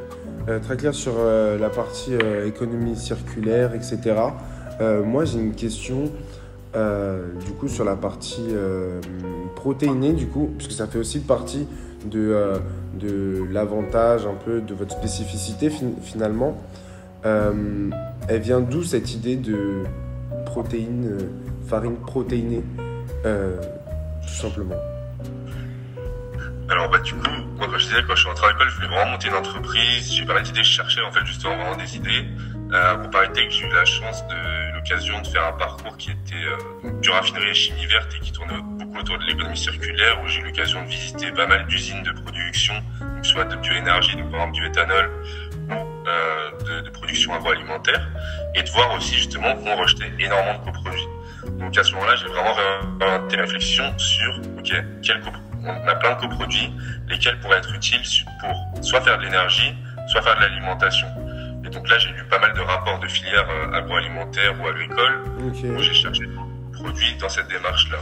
Euh, 0.47 0.59
très 0.59 0.77
clair 0.77 0.93
sur 0.93 1.13
euh, 1.17 1.57
la 1.57 1.69
partie 1.69 2.13
euh, 2.13 2.45
économie 2.45 2.95
circulaire, 2.95 3.73
etc. 3.73 4.15
moi, 5.05 5.23
j'ai 5.25 5.39
une 5.39 5.55
question 5.55 6.11
du 6.73 7.51
coup 7.57 7.69
sur 7.69 7.85
la 7.85 7.95
partie 7.95 8.49
protéinée, 9.55 10.11
du 10.11 10.27
coup, 10.27 10.49
puisque 10.57 10.73
ça 10.73 10.85
fait 10.85 10.99
aussi 10.99 11.21
partie 11.21 11.65
de, 12.11 12.35
de 12.99 13.45
l'avantage 13.53 14.27
un 14.27 14.33
peu 14.33 14.59
de 14.59 14.73
votre 14.73 14.91
spécificité 14.91 15.71
finalement. 16.01 16.57
elle 17.23 18.41
vient 18.41 18.59
d'où 18.59 18.83
cette 18.83 19.13
idée 19.13 19.37
de 19.37 19.83
protéine, 20.45 21.19
farine 21.65 21.95
protéinée, 21.95 22.63
tout 23.23 24.27
simplement? 24.27 24.75
Alors 26.69 26.89
bah 26.89 26.99
du 26.99 27.13
coup, 27.13 27.29
moi 27.57 27.67
quand 27.69 27.77
je 27.77 27.85
disais 27.85 28.03
quand 28.07 28.15
je 28.15 28.21
suis 28.21 28.29
rentré 28.29 28.47
à 28.47 28.51
l'école, 28.51 28.69
je 28.69 28.75
voulais 28.75 28.87
vraiment 28.87 29.11
monter 29.11 29.27
une 29.27 29.35
entreprise. 29.35 30.11
J'ai 30.13 30.25
pas 30.25 30.33
mal 30.33 30.43
d'idées, 30.43 30.63
je 30.63 30.71
cherchais 30.71 31.01
en 31.01 31.11
fait 31.11 31.25
justement 31.25 31.55
vraiment 31.55 31.75
des 31.75 31.95
idées. 31.95 32.25
Euh, 32.73 32.95
pour 32.95 33.11
que 33.11 33.49
j'ai 33.49 33.65
eu 33.65 33.71
la 33.71 33.85
chance 33.85 34.25
de 34.27 34.73
l'occasion 34.75 35.21
de 35.21 35.27
faire 35.27 35.45
un 35.45 35.53
parcours 35.53 35.95
qui 35.97 36.11
était 36.11 36.33
euh, 36.33 36.91
du 36.99 37.09
raffinerie 37.11 37.51
à 37.51 37.53
chimie 37.53 37.85
verte 37.85 38.11
et 38.15 38.19
qui 38.19 38.31
tournait 38.31 38.59
beaucoup 38.59 38.97
autour 38.97 39.19
de 39.19 39.23
l'économie 39.23 39.55
circulaire, 39.55 40.19
où 40.23 40.27
j'ai 40.27 40.41
eu 40.41 40.45
l'occasion 40.45 40.81
de 40.81 40.87
visiter 40.87 41.31
pas 41.31 41.45
mal 41.45 41.67
d'usines 41.67 42.01
de 42.01 42.11
production, 42.11 42.73
soit 43.21 43.45
de 43.45 43.55
bioénergie, 43.57 44.15
donc 44.15 44.31
par 44.31 44.41
exemple 44.41 44.53
du 44.53 44.65
éthanol, 44.65 45.11
ou 45.69 45.73
euh, 45.73 46.51
de, 46.65 46.81
de, 46.81 46.89
production 46.89 47.35
agroalimentaire, 47.35 48.09
et 48.55 48.63
de 48.63 48.69
voir 48.69 48.93
aussi 48.95 49.15
justement 49.15 49.55
qu'on 49.55 49.75
rejetait 49.75 50.11
énormément 50.19 50.57
de 50.59 50.65
coproduits. 50.65 51.07
Donc 51.59 51.77
à 51.77 51.83
ce 51.83 51.93
moment-là, 51.93 52.15
j'ai 52.15 52.27
vraiment 52.27 52.55
orienté 52.99 53.37
ma 53.37 53.43
réflexion 53.43 53.97
sur 53.99 54.39
ok, 54.57 54.73
quel 55.03 55.21
coproduit 55.21 55.44
on 55.65 55.87
a 55.87 55.95
plein 55.95 56.15
de 56.15 56.21
coproduits, 56.21 56.73
lesquels 57.07 57.39
pourraient 57.39 57.57
être 57.57 57.73
utiles 57.73 58.01
pour 58.39 58.83
soit 58.83 59.01
faire 59.01 59.17
de 59.17 59.23
l'énergie, 59.23 59.75
soit 60.07 60.21
faire 60.21 60.35
de 60.35 60.41
l'alimentation. 60.41 61.07
Et 61.65 61.69
donc 61.69 61.89
là, 61.89 61.97
j'ai 61.97 62.09
lu 62.09 62.23
pas 62.29 62.39
mal 62.39 62.53
de 62.53 62.61
rapports 62.61 62.99
de 62.99 63.07
filières 63.07 63.49
euh, 63.49 63.73
agroalimentaires 63.73 64.53
ou 64.61 64.67
agricoles 64.67 65.23
où 65.39 65.81
j'ai 65.81 65.93
cherché 65.93 66.25
des 66.25 66.33
produits 66.73 67.15
dans 67.19 67.29
cette 67.29 67.47
démarche-là. 67.47 67.97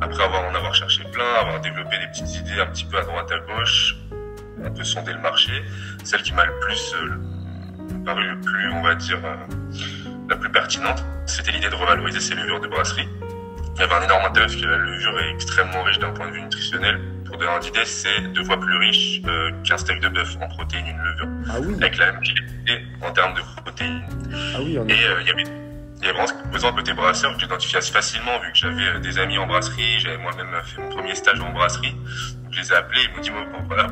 Après 0.00 0.22
avoir 0.22 0.44
en 0.44 0.54
avoir 0.54 0.74
cherché 0.74 1.02
plein, 1.12 1.24
avoir 1.40 1.60
développé 1.60 1.98
des 1.98 2.06
petites 2.06 2.36
idées 2.36 2.60
un 2.60 2.66
petit 2.66 2.84
peu 2.84 2.98
à 2.98 3.02
droite 3.02 3.30
à 3.32 3.38
gauche, 3.40 3.96
on 4.62 4.70
peut 4.70 4.84
sonder 4.84 5.12
le 5.12 5.20
marché. 5.20 5.52
Celle 6.04 6.22
qui 6.22 6.32
m'a 6.32 6.44
le 6.44 6.58
plus 6.60 6.94
euh, 6.94 8.04
paru 8.04 8.28
le 8.28 8.40
plus, 8.40 8.70
on 8.70 8.82
va 8.82 8.94
dire, 8.94 9.18
euh, 9.24 9.34
la 10.28 10.36
plus 10.36 10.50
pertinente, 10.50 11.04
c'était 11.26 11.52
l'idée 11.52 11.68
de 11.68 11.74
revaloriser 11.74 12.20
ces 12.20 12.34
levures 12.34 12.60
de 12.60 12.68
brasserie 12.68 13.08
il 13.74 13.80
y 13.80 13.82
avait 13.82 13.94
un 13.94 14.02
énorme 14.02 14.24
intérêt 14.26 14.46
parce 14.46 14.56
que 14.56 14.66
la 14.66 14.76
levure 14.76 15.18
est 15.20 15.30
extrêmement 15.30 15.82
riche 15.82 15.98
d'un 15.98 16.10
point 16.10 16.28
de 16.28 16.32
vue 16.32 16.42
nutritionnel. 16.42 17.00
Pour 17.26 17.36
donner 17.38 17.52
une 17.60 17.64
idée, 17.64 17.84
c'est 17.84 18.20
deux 18.32 18.44
fois 18.44 18.58
plus 18.58 18.76
riche 18.76 19.20
euh, 19.26 19.50
qu'un 19.64 19.76
steak 19.76 20.00
de 20.00 20.08
bœuf 20.08 20.36
en 20.40 20.48
protéines, 20.48 20.86
une 20.86 20.98
levure. 20.98 21.28
Ah 21.48 21.60
oui. 21.60 21.74
Avec 21.80 21.98
la 21.98 22.12
même 22.12 22.22
qualité 22.22 22.84
en 23.02 23.10
termes 23.12 23.34
de 23.34 23.40
protéines. 23.62 24.02
Ah 24.54 24.58
oui, 24.60 24.74
Et 24.74 25.04
euh, 25.04 25.20
il 25.22 25.26
y 25.26 25.30
avait 25.30 25.44
il 26.04 26.08
y 26.08 26.10
avait 26.10 26.18
vraiment 26.18 26.26
ce 26.26 26.34
composant 26.34 26.72
côté 26.72 26.92
brasseur 26.92 27.34
que 27.34 27.40
j'identifiais 27.40 27.78
assez 27.78 27.92
facilement 27.92 28.38
vu 28.40 28.52
que 28.52 28.58
j'avais 28.58 28.88
euh, 28.88 28.98
des 28.98 29.18
amis 29.18 29.38
en 29.38 29.46
brasserie, 29.46 29.98
j'avais 30.00 30.18
moi-même 30.18 30.48
fait 30.64 30.82
mon 30.82 30.90
premier 30.90 31.14
stage 31.14 31.40
en 31.40 31.50
brasserie. 31.50 31.92
Donc 32.42 32.52
je 32.52 32.60
les 32.60 32.72
ai 32.72 32.74
appelés, 32.76 33.00
ils 33.04 33.16
m'ont 33.16 33.22
dit, 33.22 33.30
voilà, 33.66 33.86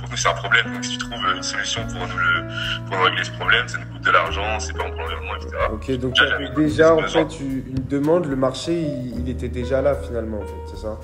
pour 0.00 0.10
nous 0.10 0.16
c'est 0.16 0.28
un 0.28 0.34
problème. 0.34 0.72
Donc 0.72 0.84
si 0.84 0.92
tu 0.92 0.98
trouves 0.98 1.24
une 1.36 1.42
solution 1.42 1.86
pour 1.86 2.06
nous, 2.06 2.18
le, 2.18 2.86
pour 2.86 2.96
nous 2.96 3.04
régler 3.04 3.24
ce 3.24 3.30
problème, 3.32 3.68
ça 3.68 3.78
nous 3.78 3.86
coûte 3.86 4.02
de 4.02 4.10
l'argent, 4.10 4.58
c'est 4.58 4.76
pas 4.76 4.84
bon 4.84 4.90
pour 4.90 5.00
l'environnement, 5.00 5.36
etc. 5.36 5.56
Ok, 5.72 5.90
donc 5.98 6.18
avais 6.18 6.50
déjà 6.50 6.94
en 6.94 7.02
fait 7.02 7.40
une 7.40 7.86
demande, 7.88 8.26
le 8.26 8.36
marché 8.36 8.80
il, 8.80 9.28
était 9.28 9.48
déjà 9.48 9.80
là 9.80 9.94
finalement 9.94 10.38
en 10.38 10.46
fait, 10.46 10.74
c'est 10.74 10.78
ça? 10.78 10.98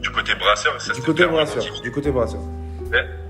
Du 0.00 0.10
côté 0.10 0.34
brasseur, 0.34 0.80
ça 0.80 0.92
Du 0.94 1.02
côté 1.02 1.26
brasseur, 1.26 1.62
du 1.82 1.90
côté 1.90 2.10
brasseur. 2.10 2.40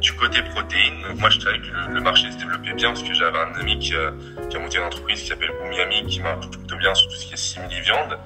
Du 0.00 0.12
côté 0.12 0.42
protéines, 0.42 1.02
moi 1.16 1.30
je 1.30 1.40
savais 1.40 1.58
que 1.58 1.92
le, 1.92 2.00
marché 2.00 2.30
se 2.30 2.36
développait 2.36 2.74
bien 2.74 2.88
parce 2.88 3.02
que 3.02 3.14
j'avais 3.14 3.38
un 3.38 3.54
ami 3.58 3.78
qui 3.78 3.94
a, 3.94 4.12
qui 4.48 4.56
a 4.56 4.60
monté 4.60 4.76
une 4.76 4.84
entreprise 4.84 5.22
qui 5.22 5.28
s'appelle 5.28 5.50
Miami 5.70 6.06
qui 6.06 6.20
marche 6.20 6.48
plutôt 6.50 6.76
bien 6.76 6.94
sur 6.94 7.08
tout 7.08 7.16
ce 7.16 7.26
qui 7.26 7.32
est 7.32 7.36
simili 7.36 7.80
viande. 7.80 8.18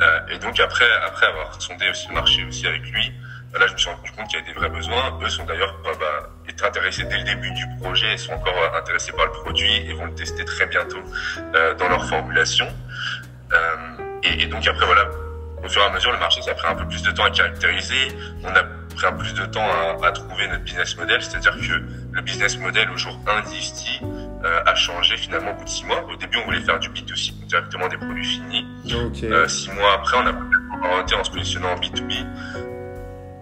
Euh, 0.00 0.34
et 0.34 0.38
donc 0.38 0.58
après, 0.58 0.90
après 1.06 1.26
avoir 1.26 1.60
sondé 1.60 1.88
aussi 1.90 2.08
le 2.08 2.14
marché 2.14 2.44
aussi 2.48 2.66
avec 2.66 2.82
lui, 2.90 3.12
là 3.58 3.66
je 3.66 3.72
me 3.72 3.78
suis 3.78 3.90
rendu 3.90 4.10
compte 4.12 4.28
qu'il 4.28 4.38
y 4.38 4.42
avait 4.42 4.52
des 4.52 4.58
vrais 4.58 4.68
besoins. 4.68 5.18
Eux 5.22 5.28
sont 5.28 5.44
d'ailleurs 5.44 5.74
bah, 5.82 5.90
bah, 5.98 6.30
étaient 6.48 6.64
intéressés 6.64 7.04
dès 7.04 7.18
le 7.18 7.24
début 7.24 7.50
du 7.52 7.64
projet 7.80 8.14
et 8.14 8.16
sont 8.16 8.32
encore 8.32 8.56
euh, 8.56 8.78
intéressés 8.78 9.12
par 9.12 9.26
le 9.26 9.32
produit 9.32 9.74
et 9.88 9.92
vont 9.92 10.06
le 10.06 10.14
tester 10.14 10.44
très 10.44 10.66
bientôt 10.66 11.02
euh, 11.54 11.74
dans 11.74 11.88
leur 11.88 12.04
formulation. 12.06 12.66
Euh, 13.52 13.76
et, 14.22 14.42
et, 14.42 14.46
donc 14.46 14.66
après 14.66 14.86
voilà, 14.86 15.10
au 15.64 15.68
fur 15.68 15.82
et 15.82 15.84
à 15.84 15.90
mesure 15.90 16.12
le 16.12 16.18
marché 16.18 16.40
ça 16.42 16.52
a 16.52 16.54
pris 16.54 16.68
un 16.68 16.76
peu 16.76 16.86
plus 16.86 17.02
de 17.02 17.10
temps 17.10 17.24
à 17.24 17.30
caractériser. 17.30 18.08
On 18.44 18.48
a 18.48 18.62
pris 18.62 19.06
un 19.06 19.12
peu 19.12 19.18
plus 19.18 19.34
de 19.34 19.46
temps 19.46 19.66
à, 19.66 20.06
à 20.06 20.12
trouver 20.12 20.46
notre 20.46 20.62
business 20.62 20.96
model, 20.96 21.20
c'est-à-dire 21.20 21.56
que 21.56 21.82
le 22.12 22.20
business 22.22 22.56
model 22.58 22.88
au 22.90 22.96
jour 22.96 23.18
1 23.26 23.48
d'Isti 23.48 24.00
euh, 24.44 24.62
a 24.64 24.74
changé 24.76 25.16
finalement 25.16 25.52
au 25.52 25.54
bout 25.54 25.64
de 25.64 25.68
6 25.68 25.86
mois. 25.86 26.04
Au 26.04 26.16
début 26.16 26.38
on 26.38 26.44
voulait 26.44 26.60
faire 26.60 26.78
du 26.78 26.88
B2C, 26.90 27.32
directement 27.46 27.88
des 27.88 27.96
produits 27.96 28.24
finis. 28.24 28.66
Okay. 28.86 29.48
6 29.48 29.72
mois 29.72 29.94
après 29.94 30.18
on 30.18 30.26
a 30.26 30.88
orienté 30.88 31.16
en 31.16 31.24
se 31.24 31.30
positionnant 31.30 31.72
en 31.72 31.76
B2B 31.76 32.24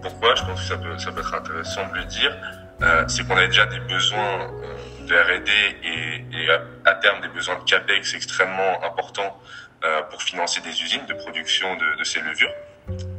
pourquoi 0.01 0.35
Je 0.35 0.43
pense 0.43 0.61
que 0.61 0.67
ça 0.67 0.77
peut, 0.77 0.97
ça 0.97 1.11
peut 1.11 1.21
être 1.21 1.33
intéressant 1.33 1.87
de 1.87 1.95
le 1.95 2.05
dire. 2.05 2.35
Euh, 2.81 3.03
c'est 3.07 3.27
qu'on 3.27 3.35
a 3.35 3.45
déjà 3.45 3.65
des 3.65 3.79
besoins 3.79 4.41
euh, 4.41 5.05
de 5.05 5.13
R&D 5.13 5.51
et, 5.83 6.43
et 6.43 6.49
à, 6.85 6.93
terme 6.95 7.19
des 7.21 7.27
besoins 7.27 7.55
de 7.59 7.63
capex 7.63 8.13
extrêmement 8.13 8.83
importants 8.85 9.37
euh, 9.83 10.01
pour 10.03 10.23
financer 10.23 10.61
des 10.61 10.81
usines 10.81 11.05
de 11.07 11.13
production 11.13 11.75
de, 11.75 11.99
de 11.99 12.03
ces 12.05 12.21
levures, 12.21 12.51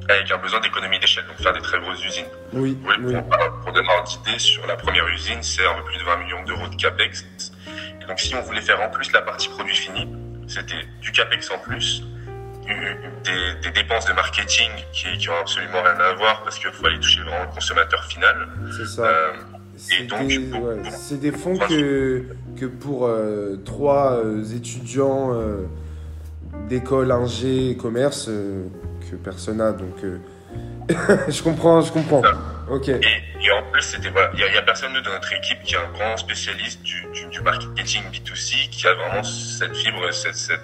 avec 0.08 0.30
un 0.30 0.38
besoin 0.38 0.60
d'économie 0.60 0.98
d'échelle, 0.98 1.26
donc 1.26 1.36
faire 1.42 1.52
des 1.52 1.60
très 1.60 1.78
grosses 1.78 2.02
usines. 2.04 2.26
Oui. 2.54 2.78
oui. 2.86 2.94
Pour, 3.12 3.60
pour, 3.64 3.72
donner 3.72 3.88
un 3.90 4.02
d'idée, 4.04 4.38
sur 4.38 4.66
la 4.66 4.76
première 4.76 5.06
usine, 5.08 5.42
c'est 5.42 5.66
un 5.66 5.74
peu 5.74 5.84
plus 5.84 5.98
de 5.98 6.04
20 6.04 6.16
millions 6.18 6.42
d'euros 6.44 6.68
de 6.68 6.76
capex. 6.76 7.26
Et 8.00 8.04
donc 8.06 8.18
si 8.18 8.34
on 8.34 8.40
voulait 8.40 8.62
faire 8.62 8.80
en 8.80 8.88
plus 8.88 9.12
la 9.12 9.20
partie 9.20 9.48
produit 9.50 9.76
fini, 9.76 10.08
c'était 10.48 10.86
du 11.02 11.12
capex 11.12 11.50
en 11.50 11.58
plus, 11.58 12.02
des, 13.24 13.54
des, 13.62 13.70
dépenses 13.70 14.06
de 14.06 14.12
marketing 14.12 14.70
qui, 14.92 15.16
qui 15.18 15.28
ont 15.28 15.38
absolument 15.40 15.82
rien 15.82 15.98
à 15.98 16.14
voir 16.14 16.42
parce 16.42 16.58
qu'il 16.58 16.70
faut 16.70 16.86
aller 16.86 17.00
toucher 17.00 17.20
vraiment 17.22 17.44
le 17.44 17.54
consommateur 17.54 18.04
final. 18.04 18.48
C'est 18.76 18.86
ça. 18.86 19.02
Euh, 19.04 19.32
c'est 19.76 20.06
des, 20.26 20.38
ouais, 20.38 21.18
des, 21.18 21.32
fonds 21.32 21.56
que, 21.56 22.24
que 22.58 22.66
pour 22.66 23.06
euh, 23.06 23.56
trois 23.64 24.12
euh, 24.12 24.44
étudiants 24.54 25.34
d'école 26.68 27.10
ingé 27.10 27.76
commerce 27.76 28.26
euh, 28.28 28.66
que 29.10 29.16
personne 29.16 29.58
n'a. 29.58 29.72
Donc 29.72 29.96
je 31.28 31.42
comprends, 31.42 31.80
je 31.80 31.92
comprends. 31.92 32.22
Ok. 32.70 32.88
Et, 32.88 33.00
et, 33.00 33.50
en 33.52 33.62
plus, 33.70 33.82
c'était 33.82 34.10
voilà, 34.10 34.30
il 34.34 34.40
y, 34.40 34.58
a 34.58 34.62
personne 34.62 34.92
de 34.92 35.00
notre 35.00 35.32
équipe 35.32 35.62
qui 35.64 35.74
est 35.74 35.78
un 35.78 35.90
grand 35.92 36.16
spécialiste 36.16 36.82
du, 36.82 37.06
du, 37.12 37.26
du 37.26 37.40
marketing 37.40 38.02
B2C 38.12 38.68
qui 38.70 38.86
a 38.86 38.94
vraiment 38.94 39.22
cette 39.22 39.74
fibre, 39.74 40.12
cette, 40.12 40.36
cette 40.36 40.60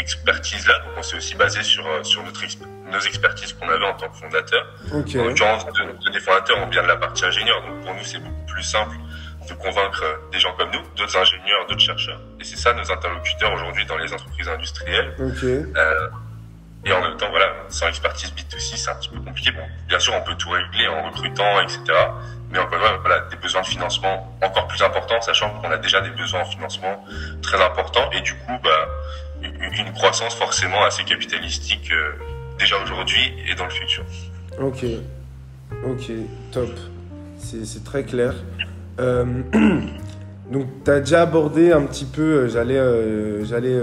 expertise-là. 0.00 0.78
Donc, 0.80 0.92
on 0.96 1.02
s'est 1.02 1.16
aussi 1.16 1.34
basé 1.34 1.62
sur, 1.62 1.86
euh, 1.86 2.02
sur 2.02 2.22
notre 2.22 2.42
nos 2.90 3.00
expertises 3.00 3.52
qu'on 3.52 3.68
avait 3.68 3.84
en 3.84 3.94
tant 3.94 4.08
que 4.08 4.16
fondateur. 4.16 4.66
Okay. 4.92 5.20
En 5.20 5.24
l'occurrence, 5.24 5.66
de, 5.66 6.10
des 6.10 6.20
fondateurs, 6.20 6.58
on 6.62 6.68
vient 6.68 6.82
de 6.82 6.88
la 6.88 6.96
partie 6.96 7.24
ingénieur. 7.24 7.60
Donc, 7.62 7.84
pour 7.84 7.94
nous, 7.94 8.04
c'est 8.04 8.18
beaucoup 8.18 8.46
plus 8.46 8.62
simple 8.62 8.96
de 9.48 9.54
convaincre 9.54 10.02
euh, 10.02 10.16
des 10.32 10.38
gens 10.38 10.52
comme 10.56 10.70
nous, 10.70 10.82
d'autres 10.96 11.16
ingénieurs, 11.16 11.66
d'autres 11.68 11.80
chercheurs. 11.80 12.20
Et 12.40 12.44
c'est 12.44 12.56
ça 12.56 12.72
nos 12.74 12.90
interlocuteurs 12.90 13.52
aujourd'hui 13.52 13.86
dans 13.86 13.96
les 13.96 14.12
entreprises 14.12 14.48
industrielles. 14.48 15.14
Okay. 15.18 15.64
Euh, 15.76 16.08
et 16.84 16.92
en 16.92 17.00
même 17.02 17.16
temps, 17.16 17.28
voilà, 17.30 17.52
sans 17.68 17.88
expertise 17.88 18.32
B2C, 18.32 18.76
c'est 18.76 18.90
un 18.90 18.94
petit 18.94 19.08
peu 19.08 19.20
compliqué. 19.20 19.50
Bon, 19.50 19.62
bien 19.88 19.98
sûr, 19.98 20.14
on 20.14 20.22
peut 20.22 20.36
tout 20.36 20.50
régler 20.50 20.86
en 20.88 21.10
recrutant, 21.10 21.60
etc. 21.60 21.80
Mais 22.50 22.58
encore 22.58 22.78
une 22.78 23.00
voilà, 23.00 23.20
des 23.30 23.36
besoins 23.36 23.62
de 23.62 23.66
financement 23.66 24.36
encore 24.42 24.66
plus 24.68 24.82
importants, 24.82 25.20
sachant 25.20 25.50
qu'on 25.50 25.70
a 25.70 25.76
déjà 25.76 26.00
des 26.00 26.10
besoins 26.10 26.40
en 26.40 26.44
financement 26.44 27.04
très 27.42 27.60
importants. 27.60 28.10
Et 28.12 28.20
du 28.20 28.34
coup, 28.34 28.58
bah, 28.62 28.88
une 29.42 29.92
croissance 29.92 30.34
forcément 30.34 30.82
assez 30.84 31.04
capitalistique 31.04 31.90
euh, 31.92 32.12
déjà 32.58 32.76
aujourd'hui 32.82 33.32
et 33.50 33.54
dans 33.54 33.64
le 33.64 33.70
futur. 33.70 34.04
Ok, 34.60 34.84
ok, 35.86 36.12
top. 36.52 36.70
C'est 37.38 37.84
très 37.84 38.04
clair. 38.04 38.34
Euh, 38.98 39.24
donc, 40.52 40.66
tu 40.84 40.90
as 40.90 41.00
déjà 41.00 41.22
abordé 41.22 41.72
un 41.72 41.82
petit 41.82 42.04
peu, 42.04 42.22
euh, 42.22 42.48
j'allais 42.48 43.44
j'allais 43.44 43.80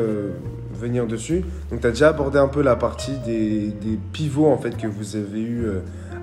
venir 0.74 1.07
dessus. 1.07 1.45
Donc, 1.71 1.81
tu 1.81 1.88
as 1.88 1.91
déjà 1.91 2.09
abordé 2.09 2.38
un 2.38 2.50
peu 2.50 2.62
la 2.62 2.75
partie 2.75 3.17
des, 3.19 3.67
des, 3.67 3.97
pivots 4.12 4.51
en 4.51 4.57
fait 4.57 4.75
que 4.75 4.88
vous 4.88 5.15
avez 5.15 5.39
eu 5.39 5.67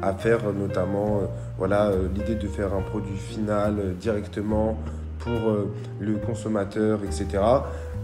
à 0.02 0.12
faire, 0.12 0.52
notamment 0.52 1.22
voilà 1.56 1.90
l'idée 2.14 2.34
de 2.34 2.48
faire 2.48 2.74
un 2.74 2.82
produit 2.82 3.16
final 3.16 3.94
directement 3.98 4.78
pour 5.20 5.56
le 6.00 6.14
consommateur, 6.16 7.00
etc. 7.04 7.38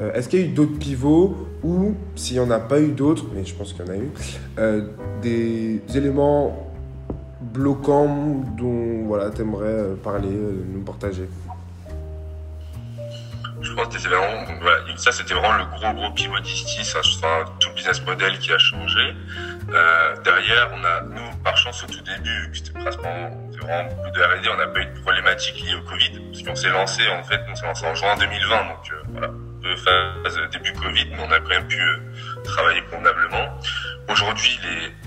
Euh, 0.00 0.12
est-ce 0.12 0.28
qu'il 0.28 0.40
y 0.40 0.43
a 0.43 0.47
eu 0.47 0.50
d'autres 0.50 0.78
pivots 0.78 1.49
ou, 1.62 1.97
s'il 2.14 2.37
n'y 2.37 2.43
en 2.43 2.50
a 2.50 2.61
pas 2.61 2.81
eu 2.81 2.93
d'autres, 2.93 3.25
mais 3.33 3.45
je 3.45 3.55
pense 3.55 3.73
qu'il 3.73 3.85
y 3.85 3.88
en 3.88 3.93
a 3.93 3.97
eu, 3.97 4.11
euh, 4.59 4.83
des 5.23 5.83
éléments 5.95 6.73
bloquants 7.40 8.45
dont 8.57 9.07
voilà, 9.07 9.31
tu 9.31 9.40
aimerais 9.40 9.67
euh, 9.67 9.95
parler, 9.97 10.28
nous 10.28 10.83
partager? 10.83 11.28
Je 13.61 13.73
pense 13.73 13.88
que 13.88 13.99
c'était 13.99 14.14
vraiment, 14.14 14.45
voilà, 14.61 14.78
ça 14.97 15.11
c'était 15.11 15.35
vraiment 15.35 15.57
le 15.57 15.64
gros 15.64 15.93
gros 15.93 16.12
pivot 16.12 16.38
d'ici, 16.40 16.81
enfin, 16.97 17.45
tout 17.59 17.71
le 17.71 17.75
business 17.75 18.05
model 18.07 18.38
qui 18.38 18.52
a 18.52 18.59
changé. 18.59 19.14
Derrière, 20.25 20.71
on 20.75 20.85
a, 20.85 21.02
nous, 21.02 21.37
par 21.43 21.57
chance, 21.57 21.83
au 21.83 21.87
tout 21.88 22.00
début, 22.02 22.50
c'était 22.55 22.78
pratiquement, 22.78 23.31
vraiment 23.61 23.90
beaucoup 23.90 24.11
de 24.11 24.23
R&D, 24.23 24.49
on 24.55 24.57
n'a 24.59 24.69
pas 24.69 24.81
eu 24.81 24.87
de 24.87 25.00
problématiques 25.00 25.61
liées 25.61 25.75
au 25.75 25.83
Covid, 25.90 26.21
parce 26.31 26.43
qu'on 26.45 26.55
s'est 26.55 26.71
lancé, 26.71 27.02
en 27.09 27.25
fait, 27.25 27.40
on 27.50 27.55
s'est 27.57 27.67
lancé 27.67 27.85
en 27.85 27.95
juin 27.97 28.17
2020, 28.17 28.57
donc 28.57 28.93
voilà, 29.11 29.31
phase 29.76 30.38
début 30.52 30.72
Covid, 30.72 31.06
mais 31.10 31.22
on 31.26 31.32
a 31.32 31.40
quand 31.40 31.48
même 31.48 31.68
pu 31.68 31.80
euh, 31.80 31.98
travailler 32.44 32.82
convenablement. 32.90 33.58
Aujourd'hui, 34.08 34.58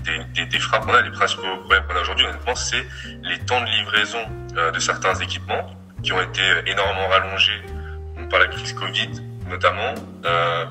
les, 0.06 0.44
des, 0.46 0.58
freins 0.58 0.80
qu'on 0.80 0.94
a, 0.94 1.02
les 1.02 1.10
principaux 1.10 1.56
problèmes 1.58 1.84
qu'on 1.88 1.96
a 1.96 2.00
aujourd'hui, 2.00 2.26
honnêtement, 2.26 2.54
c'est 2.54 2.86
les 3.22 3.38
temps 3.40 3.60
de 3.60 3.66
livraison 3.66 4.24
euh, 4.56 4.70
de 4.70 4.78
certains 4.78 5.14
équipements 5.16 5.76
qui 6.02 6.12
ont 6.12 6.20
été 6.20 6.42
énormément 6.66 7.08
rallongés 7.08 7.62
par 8.30 8.40
la 8.40 8.46
crise 8.46 8.72
Covid 8.72 9.10
notamment, 9.52 9.94
euh, 10.24 10.64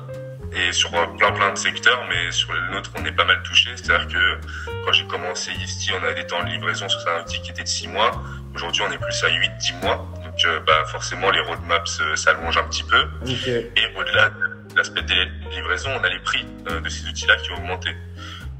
et 0.54 0.72
sur 0.72 0.90
plein 1.16 1.32
plein 1.32 1.50
de 1.50 1.56
secteurs, 1.56 2.04
mais 2.08 2.30
sur 2.30 2.52
le 2.52 2.60
nôtre 2.72 2.90
on 2.98 3.04
est 3.04 3.12
pas 3.12 3.24
mal 3.24 3.42
touché. 3.42 3.70
C'est-à-dire 3.76 4.08
que 4.08 4.40
quand 4.84 4.92
j'ai 4.92 5.06
commencé 5.06 5.50
ici, 5.64 5.90
on 5.98 6.04
avait 6.04 6.14
des 6.14 6.26
temps 6.26 6.42
de 6.42 6.48
livraison 6.50 6.88
sur 6.88 7.00
un 7.08 7.22
outil 7.22 7.40
qui 7.40 7.50
était 7.50 7.62
de 7.62 7.68
6 7.68 7.88
mois. 7.88 8.10
Aujourd'hui, 8.54 8.82
on 8.86 8.92
est 8.92 8.98
plus 8.98 9.24
à 9.24 9.28
8-10 9.28 9.80
mois. 9.82 10.06
Donc 10.32 10.46
euh, 10.46 10.60
bah, 10.66 10.84
forcément, 10.86 11.30
les 11.30 11.40
roadmaps 11.40 12.00
s'allongent 12.14 12.56
un 12.56 12.64
petit 12.64 12.84
peu. 12.84 13.04
Okay. 13.22 13.70
Et 13.76 13.98
au-delà 13.98 14.30
de 14.30 14.76
l'aspect 14.76 15.02
des 15.02 15.26
livraisons, 15.50 15.90
on 16.00 16.04
a 16.04 16.08
les 16.08 16.20
prix 16.20 16.46
euh, 16.70 16.80
de 16.80 16.88
ces 16.88 17.06
outils-là 17.06 17.36
qui 17.36 17.52
ont 17.52 17.56
augmenté. 17.56 17.90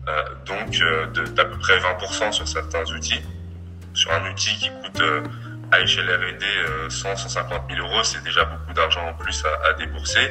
Euh, 0.08 0.22
donc 0.44 1.34
d'à 1.34 1.44
peu 1.44 1.58
près 1.58 1.78
20% 1.78 2.32
sur 2.32 2.46
certains 2.46 2.84
outils. 2.92 3.22
Sur 3.94 4.12
un 4.12 4.30
outil 4.30 4.54
qui 4.58 4.70
coûte 4.70 5.02
à 5.70 5.80
échelle 5.80 6.10
R&D, 6.10 6.44
100, 6.90 7.16
150 7.16 7.62
000 7.74 7.86
euros, 7.86 8.02
c'est 8.02 8.22
déjà 8.22 8.44
beaucoup 8.44 8.74
d'argent 8.74 9.06
en 9.06 9.14
plus 9.14 9.42
à, 9.44 9.68
à 9.68 9.72
débourser. 9.74 10.30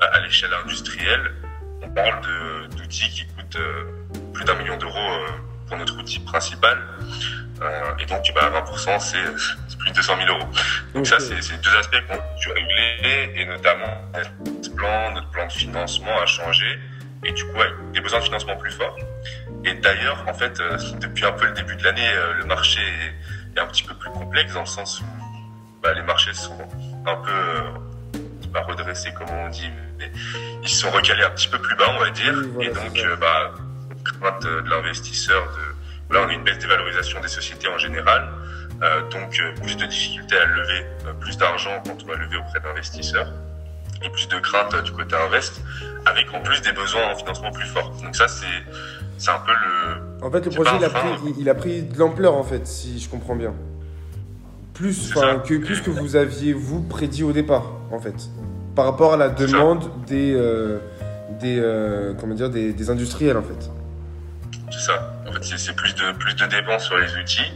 À, 0.00 0.06
à 0.06 0.20
l'échelle 0.20 0.50
industrielle, 0.64 1.32
on 1.82 1.88
parle 1.90 2.20
d'outils 2.70 3.10
qui 3.10 3.26
coûtent 3.26 3.58
plus 4.32 4.44
d'un 4.44 4.54
million 4.54 4.76
d'euros 4.76 5.26
pour 5.68 5.76
notre 5.76 5.96
outil 5.98 6.18
principal. 6.20 6.78
Et 8.00 8.06
donc, 8.06 8.24
bah, 8.34 8.50
20%, 8.64 8.98
c'est 9.00 9.18
plus 9.80 9.90
de 9.90 9.96
200 9.96 10.14
000 10.26 10.38
euros. 10.38 10.48
Donc 10.94 11.06
okay. 11.06 11.10
ça, 11.10 11.18
c'est 11.18 11.60
deux 11.60 11.76
aspects 11.76 11.96
qu'on 12.08 12.14
a 12.14 12.36
dû 12.38 12.52
régler, 12.52 13.32
et 13.36 13.46
notamment 13.46 14.02
notre 14.14 14.74
plan, 14.74 15.12
notre 15.12 15.30
plan 15.30 15.46
de 15.46 15.52
financement 15.52 16.20
a 16.20 16.26
changé, 16.26 16.78
et 17.24 17.32
du 17.32 17.44
coup, 17.44 17.60
avec 17.60 17.74
des 17.92 18.00
besoins 18.00 18.20
de 18.20 18.24
financement 18.24 18.56
plus 18.56 18.72
forts. 18.72 18.96
Et 19.64 19.74
d'ailleurs, 19.74 20.24
en 20.26 20.34
fait, 20.34 20.62
depuis 21.00 21.24
un 21.24 21.32
peu 21.32 21.46
le 21.46 21.52
début 21.52 21.76
de 21.76 21.84
l'année, 21.84 22.08
le 22.38 22.44
marché 22.46 22.80
est 22.80 23.14
est 23.56 23.60
un 23.60 23.66
petit 23.66 23.82
peu 23.82 23.94
plus 23.94 24.10
complexe 24.10 24.54
dans 24.54 24.60
le 24.60 24.66
sens 24.66 25.00
où 25.00 25.04
bah, 25.82 25.92
les 25.94 26.02
marchés 26.02 26.32
sont 26.32 26.58
un 27.06 27.16
peu 27.16 27.32
euh, 27.32 28.18
pas 28.52 28.62
redressés 28.62 29.12
comme 29.14 29.30
on 29.30 29.48
dit, 29.48 29.70
mais 29.98 30.10
ils 30.62 30.68
sont 30.68 30.90
recalés 30.90 31.22
un 31.22 31.30
petit 31.30 31.48
peu 31.48 31.58
plus 31.58 31.76
bas 31.76 31.86
on 31.96 31.98
va 31.98 32.10
dire. 32.10 32.34
Oui, 32.36 32.68
voilà, 32.68 32.70
et 32.70 32.74
donc 32.74 32.98
euh, 32.98 33.16
bah, 33.16 33.52
crainte 34.04 34.42
de 34.42 34.68
l'investisseur 34.68 35.42
de 35.52 36.14
là 36.14 36.22
on 36.26 36.28
a 36.28 36.32
une 36.32 36.42
baisse 36.42 36.58
des 36.58 36.66
valorisations 36.66 37.20
des 37.20 37.28
sociétés 37.28 37.68
en 37.68 37.78
général. 37.78 38.28
Euh, 38.82 39.08
donc 39.10 39.38
euh, 39.38 39.52
plus 39.62 39.76
de 39.76 39.84
difficultés 39.86 40.36
à 40.36 40.46
lever 40.46 40.86
euh, 41.06 41.12
plus 41.20 41.36
d'argent 41.36 41.82
quand 41.84 41.96
on 42.02 42.06
va 42.06 42.16
lever 42.16 42.38
auprès 42.38 42.60
d'investisseurs 42.60 43.30
et 44.02 44.08
plus 44.08 44.26
de 44.26 44.38
crainte 44.38 44.74
du 44.84 44.92
côté 44.92 45.14
invest 45.14 45.60
avec 46.06 46.32
en 46.32 46.40
plus 46.40 46.62
des 46.62 46.72
besoins 46.72 47.12
en 47.12 47.16
financement 47.16 47.50
plus 47.50 47.66
forts. 47.66 47.90
Donc 48.02 48.16
ça 48.16 48.26
c'est 48.26 48.46
c'est 49.20 49.30
un 49.30 49.38
peu 49.40 49.52
le. 49.52 50.26
En 50.26 50.30
fait, 50.30 50.44
le 50.46 50.50
projet, 50.50 50.70
il 50.78 50.84
a, 50.84 50.88
pris, 50.88 51.08
il, 51.26 51.40
il 51.40 51.48
a, 51.50 51.54
pris, 51.54 51.82
de 51.82 51.98
l'ampleur, 51.98 52.34
en 52.34 52.42
fait, 52.42 52.66
si 52.66 52.98
je 52.98 53.08
comprends 53.08 53.36
bien. 53.36 53.54
plus, 54.72 55.12
que, 55.12 55.58
plus 55.58 55.80
que 55.82 55.90
vous 55.90 56.16
aviez 56.16 56.54
vous 56.54 56.82
prédit 56.82 57.22
au 57.22 57.32
départ, 57.32 57.64
en 57.90 58.00
fait, 58.00 58.14
par 58.74 58.86
rapport 58.86 59.12
à 59.12 59.16
la 59.18 59.28
demande 59.28 59.90
des, 60.06 60.32
euh, 60.34 60.78
des, 61.38 61.58
euh, 61.58 62.14
comment 62.18 62.34
dire, 62.34 62.48
des, 62.48 62.72
des, 62.72 62.90
industriels, 62.90 63.36
en 63.36 63.42
fait. 63.42 63.70
C'est 64.70 64.86
ça. 64.86 65.12
En 65.28 65.32
fait, 65.32 65.44
c'est 65.44 65.76
plus 65.76 65.94
de, 65.94 66.12
plus 66.12 66.34
de 66.34 66.46
dépenses 66.46 66.84
sur 66.84 66.96
les 66.96 67.14
outils. 67.16 67.52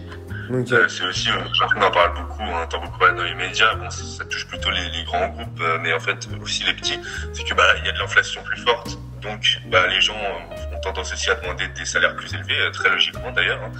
Euh, 0.50 0.88
c'est 0.88 1.04
aussi, 1.04 1.28
on 1.76 1.82
en 1.82 1.90
parle 1.90 2.14
beaucoup, 2.14 2.42
on 2.42 2.56
entend 2.56 2.80
beaucoup 2.80 2.98
dans 3.00 3.22
les 3.22 3.34
médias. 3.34 3.72
Ça 3.90 4.24
touche 4.24 4.46
plutôt 4.46 4.70
les, 4.70 5.04
grands 5.04 5.28
groupes, 5.28 5.62
mais 5.82 5.92
en 5.92 6.00
fait 6.00 6.28
aussi 6.42 6.64
les 6.64 6.74
petits. 6.74 6.98
C'est 7.32 7.44
que 7.44 7.54
bah 7.54 7.64
y 7.84 7.88
a 7.88 7.92
de 7.92 7.98
l'inflation 7.98 8.42
plus 8.42 8.60
forte, 8.62 8.98
donc 9.22 9.60
bah 9.66 9.86
les 9.88 10.00
gens 10.00 10.14
ont 10.14 10.80
tendance 10.80 11.12
aussi 11.12 11.30
à 11.30 11.34
demander 11.34 11.68
des 11.68 11.84
salaires 11.84 12.14
plus 12.16 12.32
élevés, 12.34 12.70
très 12.72 12.90
logiquement 12.90 13.30
d'ailleurs. 13.32 13.60
Hein. 13.62 13.72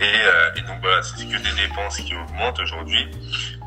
Et, 0.00 0.60
donc 0.62 0.78
voilà, 0.80 1.02
c'est 1.02 1.24
que 1.24 1.36
des 1.36 1.68
dépenses 1.68 1.98
qui 1.98 2.14
augmentent 2.14 2.60
aujourd'hui 2.60 3.08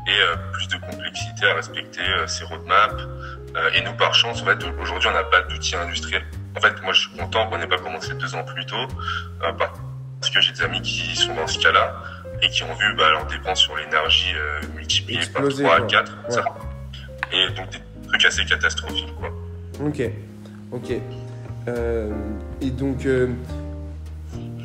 et 0.08 0.22
euh, 0.22 0.36
plus 0.52 0.66
de 0.68 0.76
complexité 0.76 1.46
à 1.46 1.54
respecter 1.54 2.00
euh, 2.00 2.26
ces 2.26 2.44
roadmaps. 2.44 3.04
Euh, 3.56 3.70
et 3.74 3.82
nous, 3.82 3.92
par 3.92 4.14
chance, 4.14 4.40
en 4.42 4.46
fait, 4.46 4.58
aujourd'hui, 4.80 5.08
on 5.08 5.12
n'a 5.12 5.24
pas 5.24 5.42
d'outils 5.42 5.76
industriels. 5.76 6.24
En 6.56 6.60
fait, 6.60 6.80
moi, 6.82 6.92
je 6.92 7.02
suis 7.02 7.16
content 7.16 7.48
qu'on 7.48 7.58
n'ait 7.58 7.66
pas 7.66 7.78
commencé 7.78 8.14
deux 8.14 8.34
ans 8.34 8.44
plus 8.44 8.64
tôt, 8.64 8.88
parce 9.40 10.30
que 10.30 10.40
j'ai 10.40 10.52
des 10.52 10.62
amis 10.62 10.82
qui 10.82 11.14
sont 11.14 11.34
dans 11.34 11.46
ce 11.46 11.58
cas-là 11.58 12.02
et 12.42 12.48
qui 12.48 12.62
ont 12.62 12.74
vu 12.74 12.94
bah, 12.96 13.10
leurs 13.10 13.26
dépenses 13.26 13.60
sur 13.60 13.76
l'énergie 13.76 14.34
multipliées 14.74 15.20
par 15.32 15.48
3 15.48 15.74
à 15.74 15.80
4. 15.82 16.12
Et 17.32 17.54
donc 17.54 17.70
des 17.70 17.78
trucs 18.06 18.24
assez 18.24 18.44
catastrophiques. 18.44 19.14
Quoi. 19.18 19.30
Ok, 19.86 20.02
ok. 20.72 20.90
et 22.60 22.70
donc, 22.70 23.06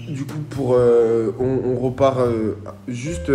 du 0.08 0.26
coup, 0.26 0.40
pour, 0.50 0.72
on, 0.72 1.62
on, 1.66 1.76
repart 1.80 2.20
juste 2.88 3.32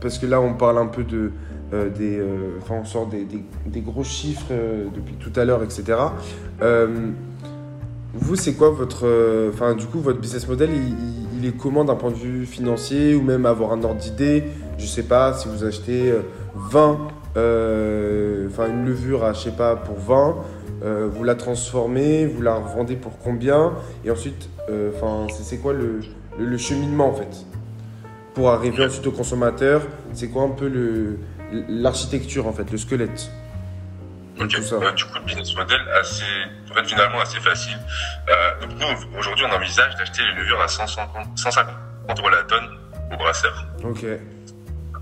parce 0.00 0.18
que 0.18 0.26
là, 0.26 0.40
on 0.40 0.54
parle 0.54 0.78
un 0.78 0.86
peu 0.86 1.04
de, 1.04 1.32
euh, 1.72 1.90
des, 1.90 2.16
euh, 2.18 2.58
enfin, 2.62 2.76
on 2.82 2.84
sort 2.84 3.08
des, 3.08 3.26
des, 3.66 3.80
gros 3.80 4.04
chiffres 4.04 4.46
euh, 4.52 4.86
depuis 4.94 5.14
tout 5.14 5.32
à 5.34 5.44
l'heure, 5.44 5.64
etc. 5.64 5.98
vous, 8.14 8.36
c'est 8.36 8.54
quoi 8.54 8.70
votre, 8.70 9.50
enfin, 9.52 9.74
du 9.74 9.84
coup, 9.86 9.98
votre 9.98 10.20
business 10.20 10.46
model, 10.46 10.70
il, 10.72 11.25
comment 11.52 11.84
d'un 11.84 11.96
point 11.96 12.10
de 12.10 12.16
vue 12.16 12.46
financier 12.46 13.14
ou 13.14 13.22
même 13.22 13.46
avoir 13.46 13.72
un 13.72 13.82
ordre 13.82 14.00
d'idée 14.00 14.44
Je 14.78 14.86
sais 14.86 15.02
pas 15.02 15.34
si 15.34 15.48
vous 15.48 15.64
achetez 15.64 16.12
20, 16.54 16.98
enfin, 17.34 18.68
une 18.68 18.84
levure 18.84 19.24
à, 19.24 19.32
je 19.32 19.40
sais 19.40 19.50
pas, 19.50 19.76
pour 19.76 19.98
20. 19.98 20.36
vous 21.08 21.24
la 21.24 21.34
transformez, 21.34 22.26
vous 22.26 22.42
la 22.42 22.54
revendez 22.54 22.96
pour 22.96 23.18
combien? 23.18 23.72
Et 24.04 24.10
ensuite, 24.10 24.48
enfin, 24.94 25.26
c'est 25.30 25.58
quoi 25.58 25.72
le, 25.72 26.00
le, 26.38 26.58
cheminement 26.58 27.08
en 27.08 27.14
fait? 27.14 27.46
Pour 28.34 28.50
arriver 28.50 28.84
ensuite 28.84 29.06
au 29.06 29.12
consommateur, 29.12 29.82
c'est 30.12 30.28
quoi 30.28 30.42
un 30.42 30.50
peu 30.50 30.68
le, 30.68 31.18
l'architecture 31.68 32.46
en 32.46 32.52
fait, 32.52 32.70
le 32.70 32.78
squelette? 32.78 33.30
Ok, 34.38 34.48
du 34.48 34.60
coup, 34.60 35.14
le 35.14 35.24
business 35.24 35.56
model 35.56 35.80
assez, 35.98 36.24
finalement 36.84 37.20
assez 37.20 37.40
facile. 37.40 37.78
Euh, 38.28 38.60
donc 38.60 38.70
nous, 38.78 39.18
aujourd'hui, 39.18 39.44
on 39.48 39.54
envisage 39.54 39.94
d'acheter 39.96 40.22
les 40.22 40.34
levures 40.34 40.60
à 40.60 40.68
150, 40.68 41.38
150 41.38 42.18
euros 42.18 42.28
la 42.28 42.42
tonne 42.42 42.68
au 43.12 43.16
brasseur. 43.16 43.64
Ok. 43.82 44.04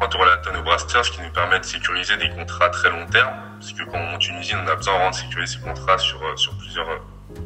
50 0.00 0.14
euros 0.14 0.24
la 0.24 0.36
tonne 0.38 0.56
au 0.56 0.62
brasseur, 0.62 1.04
ce 1.04 1.10
qui 1.10 1.20
nous 1.22 1.30
permet 1.30 1.58
de 1.58 1.64
sécuriser 1.64 2.16
des 2.16 2.28
contrats 2.30 2.68
très 2.70 2.90
long 2.90 3.06
terme, 3.06 3.32
parce 3.58 3.72
que 3.72 3.84
quand 3.84 3.98
on 3.98 4.06
monte 4.06 4.26
une 4.28 4.38
usine, 4.38 4.58
on 4.64 4.68
a 4.68 4.74
besoin 4.74 5.10
de 5.10 5.14
sécuriser 5.14 5.56
ces 5.56 5.62
contrats 5.62 5.98
sur, 5.98 6.22
euh, 6.22 6.36
sur 6.36 6.56
plusieurs, 6.58 6.88
euh, 6.88 6.98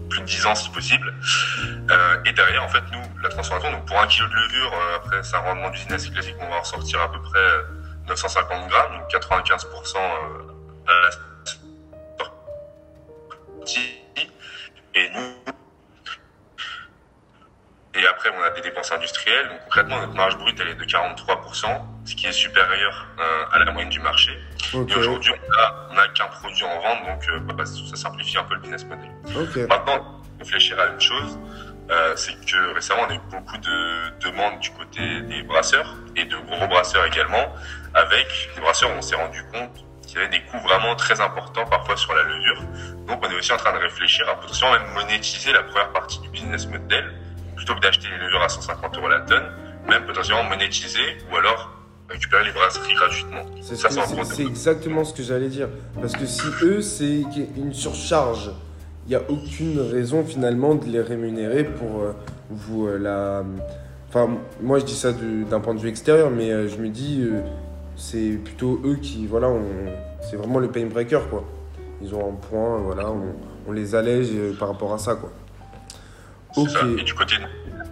plus 0.09 0.21
de 0.21 0.25
10 0.25 0.47
ans 0.47 0.55
si 0.55 0.71
possible. 0.71 1.15
Euh, 1.91 2.17
et 2.25 2.33
derrière, 2.33 2.65
en 2.65 2.69
fait, 2.69 2.83
nous, 2.93 3.03
la 3.23 3.29
transformation, 3.29 3.71
donc 3.71 3.87
pour 3.87 4.01
un 4.01 4.07
kilo 4.07 4.27
de 4.29 4.35
levure, 4.35 4.73
euh, 4.73 4.97
après, 4.97 5.23
c'est 5.23 5.37
un 5.37 5.41
rendement 5.41 5.71
d'usine 5.71 5.93
assez 5.93 6.11
classique, 6.11 6.37
on 6.41 6.49
va 6.49 6.61
ressortir 6.61 7.01
à 7.01 7.13
peu 7.13 7.21
près 7.21 7.39
950 8.09 8.69
grammes, 8.69 8.99
donc 8.99 9.11
95% 9.11 9.99
à 10.87 10.93
la 11.03 11.11
sortie. 11.11 11.29
Et 14.99 15.09
nous, 15.11 15.55
et 17.95 18.07
après, 18.07 18.31
on 18.37 18.43
a 18.43 18.51
des 18.51 18.63
dépenses 18.63 18.91
industrielles. 18.91 19.49
Donc, 19.49 19.61
concrètement, 19.65 20.01
notre 20.01 20.15
marge 20.15 20.37
brute, 20.39 20.59
elle 20.61 20.69
est 20.69 20.75
de 20.75 20.85
43%, 20.85 21.67
ce 22.05 22.15
qui 22.17 22.27
est 22.27 22.33
supérieur 22.33 23.07
euh, 23.21 23.45
à 23.53 23.59
la 23.61 23.71
moyenne 23.71 23.91
du 23.91 24.01
marché. 24.01 24.37
Et 24.75 24.95
aujourd'hui, 24.97 25.33
on 25.91 25.95
n'a 25.95 26.09
qu'un 26.09 26.27
produit 26.27 26.65
en 26.65 26.81
vente, 26.81 27.07
donc 27.07 27.29
euh, 27.29 27.39
bah, 27.41 27.65
ça 27.65 27.97
simplifie 27.97 28.39
un 28.39 28.45
peu 28.45 28.55
le 28.55 28.61
business 28.61 28.85
model. 28.87 29.67
Maintenant, 29.69 30.21
réfléchir 30.41 30.81
à 30.81 30.87
une 30.89 31.01
chose, 31.01 31.39
euh, 31.91 32.17
c'est 32.17 32.35
que 32.45 32.75
récemment, 32.75 33.03
on 33.09 33.13
a 33.13 33.15
eu 33.15 33.21
beaucoup 33.31 33.59
de 33.59 34.19
demandes 34.21 34.59
du 34.59 34.71
côté 34.71 35.21
des 35.23 35.43
brasseurs 35.43 35.95
et 36.17 36.25
de 36.25 36.37
gros 36.37 36.67
brasseurs 36.67 37.07
également. 37.07 37.55
Avec 37.95 38.51
les 38.57 38.61
brasseurs, 38.61 38.91
on 38.97 39.03
s'est 39.03 39.17
rendu 39.17 39.45
compte 39.53 39.85
qu'il 40.09 40.19
y 40.19 40.25
avait 40.25 40.37
des 40.37 40.43
coûts 40.45 40.59
vraiment 40.67 40.97
très 40.97 41.21
importants 41.21 41.67
parfois 41.67 41.97
sur 41.97 42.13
la 42.15 42.23
levure. 42.25 42.63
Donc, 43.07 43.25
on 43.25 43.31
est 43.31 43.37
aussi 43.37 43.53
en 43.53 43.57
train 43.57 43.73
de 43.73 43.79
réfléchir 43.79 44.29
à 44.29 44.35
potentiellement 44.35 44.79
même 44.79 44.95
monétiser 44.95 45.53
la 45.53 45.63
première 45.63 45.93
partie 45.93 46.19
du 46.21 46.29
business 46.31 46.67
model 46.67 47.15
plutôt 47.55 47.75
que 47.75 47.81
d'acheter 47.81 48.09
les 48.09 48.19
levures 48.19 48.43
à 48.43 48.49
150 48.49 48.97
euros 48.97 49.09
la 49.09 49.21
tonne, 49.21 49.53
même 49.89 50.05
potentiellement 50.05 50.45
monétiser 50.45 51.19
ou 51.31 51.37
alors 51.37 51.71
récupérer 52.09 52.45
les 52.45 52.53
brasseries 52.53 52.95
gratuitement. 52.95 53.45
C'est 53.61 54.43
exactement 54.43 55.05
ce 55.05 55.15
que 55.15 55.23
j'allais 55.23 55.49
dire. 55.49 55.69
Parce 56.01 56.15
que 56.15 56.27
si 56.27 56.47
eux, 56.63 56.81
c'est 56.81 57.23
une 57.57 57.75
surcharge 57.75 58.51
il 59.09 59.13
n'y 59.13 59.17
a 59.17 59.23
aucune 59.31 59.81
raison 59.81 60.23
finalement 60.23 60.75
de 60.75 60.85
les 60.85 61.01
rémunérer 61.01 61.65
pour 61.65 62.03
euh, 62.03 62.13
vous 62.51 62.87
euh, 62.87 62.99
la. 62.99 63.43
Enfin, 64.09 64.37
moi 64.61 64.79
je 64.79 64.85
dis 64.85 64.95
ça 64.95 65.13
d'un 65.13 65.61
point 65.61 65.75
de 65.75 65.81
vue 65.81 65.89
extérieur, 65.89 66.31
mais 66.31 66.51
euh, 66.51 66.69
je 66.69 66.77
me 66.77 66.89
dis, 66.89 67.27
c'est 67.99 68.39
plutôt 68.43 68.81
eux 68.85 68.97
qui, 68.97 69.27
voilà, 69.27 69.49
c'est 70.23 70.37
vraiment 70.37 70.61
le 70.61 70.71
pain 70.71 70.87
breaker 70.87 71.21
quoi. 71.29 71.45
Ils 72.01 72.15
ont 72.15 72.31
un 72.31 72.37
point, 72.37 72.79
voilà, 72.79 73.11
on, 73.67 73.73
les 73.73 73.95
allège 73.95 74.31
par 74.59 74.69
rapport 74.69 74.95
à 74.95 74.99
ça 74.99 75.17
quoi. 75.17 75.31
Ok. 76.57 76.71
Ça. 76.71 76.81
Et 76.99 77.03
du 77.03 77.13
côté 77.13 77.37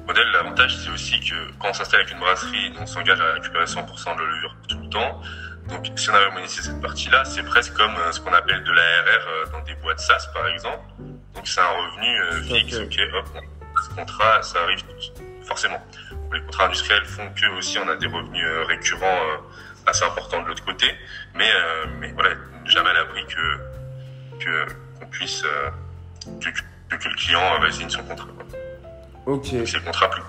modèle, 0.07 0.29
l'avantage 0.33 0.79
c'est 0.79 0.91
aussi 0.91 1.21
que 1.21 1.35
quand 1.59 1.69
on 1.71 1.75
s'installe 1.75 2.01
avec 2.01 2.13
une 2.13 2.21
brasserie, 2.21 2.73
on 2.81 2.87
s'engage 2.87 3.21
à 3.21 3.35
récupérer 3.35 3.65
100% 3.65 4.17
de 4.17 4.23
la 4.23 4.27
levure 4.27 4.57
tout 4.69 4.79
le 4.79 4.89
temps. 4.89 5.21
Donc, 5.69 5.91
si 5.97 6.11
on 6.11 6.15
avait 6.15 6.31
monétisé 6.31 6.63
cette 6.63 6.81
partie-là, 6.81 7.25
c'est 7.25 7.43
presque 7.43 7.75
comme 7.75 7.95
euh, 7.97 8.13
ce 8.13 8.21
qu'on 8.21 8.33
appelle 8.33 8.63
de 8.63 8.71
l'ARR 8.71 9.29
euh, 9.29 9.47
dans 9.53 9.65
des 9.65 9.75
boîtes 9.83 9.99
SaaS, 9.99 10.29
par 10.33 10.47
exemple. 10.47 10.85
Donc, 11.35 11.47
c'est 11.47 11.61
un 11.61 11.65
revenu 11.65 12.21
euh, 12.23 12.43
fixe, 12.43 12.77
ok, 12.77 13.01
hop, 13.15 13.43
ce 13.83 13.95
contrat, 13.97 14.43
ça 14.43 14.63
arrive 14.63 14.85
forcément. 15.43 15.83
Les 16.33 16.41
contrats 16.43 16.67
industriels 16.67 17.05
font 17.05 17.29
que 17.35 17.47
aussi 17.59 17.79
on 17.79 17.89
a 17.89 17.97
des 17.97 18.07
revenus 18.07 18.45
récurrents 18.69 19.21
assez 19.87 20.05
importants 20.05 20.43
de 20.43 20.49
l'autre 20.49 20.65
côté, 20.65 20.87
mais, 21.35 21.51
mais 22.01 22.13
voilà, 22.13 22.31
jamais 22.65 22.91
à 22.91 22.95
l'abri 22.95 23.25
que, 23.27 24.45
que, 24.45 24.73
qu'on 24.99 25.07
puisse, 25.07 25.43
que, 26.41 26.49
que, 26.97 27.09
le 27.09 27.15
client 27.15 27.61
résigne 27.61 27.89
son 27.89 28.03
contrat. 28.03 28.29
Ok. 29.27 29.47
C'est 29.51 29.75
le 29.75 29.85
contrat 29.85 30.11
plus. 30.11 30.23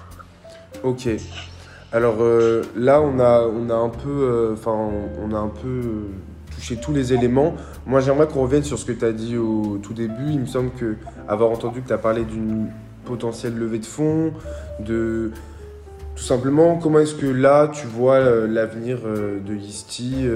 Ok. 0.83 1.07
Alors 1.93 2.17
euh, 2.19 2.63
là, 2.75 3.01
on 3.01 3.19
a, 3.19 3.41
on 3.43 3.69
a 3.69 3.75
un 3.75 3.89
peu, 3.89 4.09
euh, 4.09 4.53
enfin, 4.53 4.71
on 4.73 5.33
a 5.33 5.37
un 5.37 5.47
peu 5.47 5.67
euh, 5.67 6.01
touché 6.53 6.75
tous 6.75 6.93
les 6.93 7.13
éléments. 7.13 7.55
Moi, 7.85 8.01
j'aimerais 8.01 8.27
qu'on 8.27 8.41
revienne 8.41 8.63
sur 8.63 8.77
ce 8.77 8.85
que 8.85 8.91
tu 8.91 9.05
as 9.05 9.13
dit 9.13 9.37
au 9.37 9.79
tout 9.81 9.93
début. 9.93 10.31
Il 10.31 10.41
me 10.41 10.45
semble 10.45 10.71
que 10.71 10.97
avoir 11.29 11.49
entendu 11.51 11.81
que 11.81 11.87
tu 11.87 11.93
as 11.93 11.97
parlé 11.97 12.25
d'une 12.25 12.69
potentielle 13.05 13.57
levée 13.57 13.79
de 13.79 13.85
fonds, 13.85 14.33
de 14.79 15.31
tout 16.17 16.23
simplement 16.23 16.77
comment 16.77 16.99
est-ce 16.99 17.15
que 17.15 17.27
là 17.27 17.69
tu 17.69 17.88
vois 17.88 18.19
l'avenir 18.19 18.97
de 19.03 19.53
Yeasty 19.53 20.27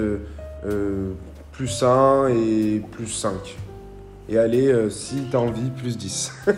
plus 1.52 1.82
1 1.82 2.28
et 2.28 2.82
plus 2.92 3.08
5 3.08 3.32
et 4.28 4.38
allez 4.38 4.88
si 4.90 5.28
tu 5.28 5.36
as 5.36 5.40
envie 5.40 5.70
plus 5.70 5.98
10 5.98 6.32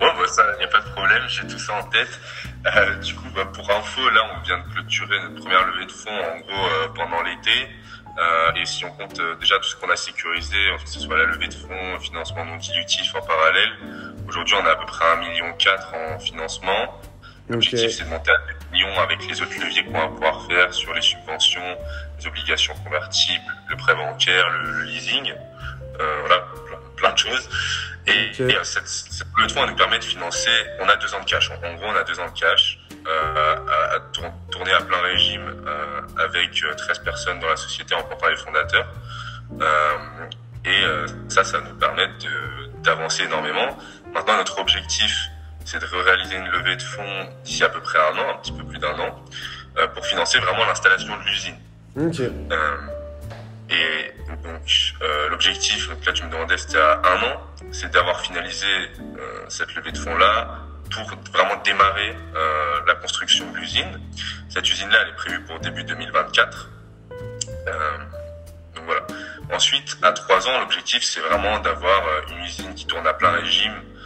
Bon, 0.00 0.06
bah 0.06 0.28
ça, 0.28 0.44
il 0.54 0.58
n'y 0.58 0.64
a 0.64 0.68
pas 0.68 0.80
de 0.80 0.90
problème, 0.90 1.22
j'ai 1.26 1.44
tout 1.48 1.58
ça 1.58 1.74
en 1.74 1.82
tête. 1.90 2.20
Euh, 2.66 2.94
du 3.00 3.14
coup, 3.14 3.26
bah, 3.34 3.46
pour 3.52 3.68
info, 3.68 4.08
là, 4.10 4.20
on 4.32 4.42
vient 4.42 4.58
de 4.58 4.72
clôturer 4.72 5.18
notre 5.22 5.42
première 5.42 5.66
levée 5.66 5.86
de 5.86 5.92
fonds, 5.92 6.10
en 6.10 6.38
gros, 6.38 6.66
euh, 6.66 6.88
pendant 6.94 7.20
l'été. 7.22 7.68
Euh, 8.16 8.52
et 8.54 8.64
si 8.64 8.84
on 8.84 8.90
compte 8.92 9.18
euh, 9.18 9.34
déjà 9.36 9.56
tout 9.58 9.68
ce 9.68 9.76
qu'on 9.76 9.90
a 9.90 9.96
sécurisé, 9.96 10.56
que 10.84 10.88
ce 10.88 11.00
soit 11.00 11.18
la 11.18 11.24
levée 11.24 11.48
de 11.48 11.54
fonds, 11.54 11.98
financement 12.00 12.44
non 12.44 12.56
dilutif 12.56 13.12
en 13.16 13.26
parallèle, 13.26 13.70
aujourd'hui, 14.28 14.54
on 14.60 14.66
a 14.66 14.70
à 14.70 14.76
peu 14.76 14.86
près 14.86 15.04
1,4 15.04 15.20
million 15.20 15.46
en 16.14 16.18
financement. 16.20 17.00
L'objectif, 17.48 17.90
c'est 17.90 18.04
de 18.04 18.08
monter 18.08 18.30
à 18.30 18.38
2 18.70 18.72
millions 18.72 19.00
avec 19.00 19.26
les 19.26 19.40
autres 19.40 19.58
leviers 19.58 19.84
qu'on 19.84 19.98
va 19.98 20.08
pouvoir 20.08 20.46
faire 20.46 20.72
sur 20.74 20.92
les 20.92 21.00
subventions, 21.00 21.76
les 22.18 22.26
obligations 22.26 22.74
convertibles, 22.84 23.54
le 23.68 23.76
prêt 23.76 23.94
bancaire, 23.94 24.50
le, 24.50 24.82
leasing. 24.84 25.32
voilà, 25.98 26.44
plein 26.96 27.12
de 27.12 27.18
choses. 27.18 27.48
Et, 28.08 28.30
euh, 28.40 28.64
cette, 28.64 28.88
cette 28.88 29.26
levée 29.36 29.48
de 29.48 29.52
fonds 29.52 29.66
nous 29.66 29.76
permet 29.76 29.98
de 29.98 30.04
financer, 30.04 30.50
on 30.80 30.88
a 30.88 30.96
deux 30.96 31.12
ans 31.14 31.20
de 31.20 31.24
cash. 31.24 31.50
En, 31.50 31.74
gros, 31.74 31.86
on 31.86 31.94
a 31.94 32.04
deux 32.04 32.18
ans 32.20 32.28
de 32.28 32.38
cash 32.38 32.78
euh, 33.06 33.56
à, 33.66 34.00
tourner 34.50 34.72
à 34.72 34.80
plein 34.80 35.00
régime 35.00 35.62
euh, 35.66 36.00
avec 36.18 36.52
13 36.52 37.00
personnes 37.00 37.38
dans 37.40 37.48
la 37.48 37.56
société 37.56 37.94
en 37.94 38.02
comptant 38.02 38.28
les 38.28 38.36
fondateurs. 38.36 38.88
et 40.64 40.82
ça, 41.28 41.44
ça 41.44 41.60
nous 41.60 41.74
permet 41.74 42.08
d'avancer 42.82 43.24
énormément. 43.24 43.76
Maintenant, 44.12 44.36
notre 44.36 44.58
objectif, 44.58 45.14
c'est 45.68 45.78
de 45.78 45.86
réaliser 45.86 46.36
une 46.36 46.48
levée 46.48 46.76
de 46.76 46.82
fonds 46.82 47.28
d'ici 47.44 47.62
à 47.62 47.68
peu 47.68 47.80
près 47.80 47.98
un 47.98 48.16
an, 48.18 48.30
un 48.34 48.38
petit 48.38 48.52
peu 48.52 48.64
plus 48.64 48.78
d'un 48.78 48.98
an. 48.98 49.24
pour 49.94 50.04
financer 50.06 50.38
vraiment 50.38 50.64
l'installation 50.64 51.16
de 51.18 51.22
l'usine. 51.24 51.56
Ok. 51.96 52.20
et 53.70 54.14
donc 54.42 54.94
l'objectif, 55.30 55.88
là 56.06 56.12
tu 56.12 56.24
me 56.24 56.30
demandais 56.30 56.56
c'était 56.56 56.78
à 56.78 57.00
un 57.04 57.22
an, 57.22 57.42
c'est 57.70 57.90
d'avoir 57.90 58.20
finalisé 58.20 58.66
cette 59.48 59.74
levée 59.74 59.92
de 59.92 59.98
fonds 59.98 60.16
là 60.16 60.58
pour 60.90 61.04
vraiment 61.32 61.60
démarrer 61.62 62.16
la 62.86 62.94
construction 62.94 63.50
de 63.52 63.58
l'usine. 63.58 64.00
Cette 64.48 64.68
usine 64.70 64.88
là 64.88 64.98
elle 65.02 65.10
est 65.10 65.16
prévue 65.16 65.40
pour 65.42 65.60
début 65.60 65.84
2024. 65.84 66.70
donc 68.74 68.84
voilà. 68.84 69.06
Ensuite, 69.52 69.96
à 70.02 70.12
trois 70.12 70.46
ans, 70.46 70.60
l'objectif, 70.60 71.02
c'est 71.02 71.20
vraiment 71.20 71.58
d'avoir 71.60 72.06
euh, 72.06 72.20
une 72.32 72.44
usine 72.44 72.74
qui 72.74 72.86
tourne 72.86 73.06
à 73.06 73.14
plein 73.14 73.30
régime, 73.30 73.72
euh, 73.72 73.97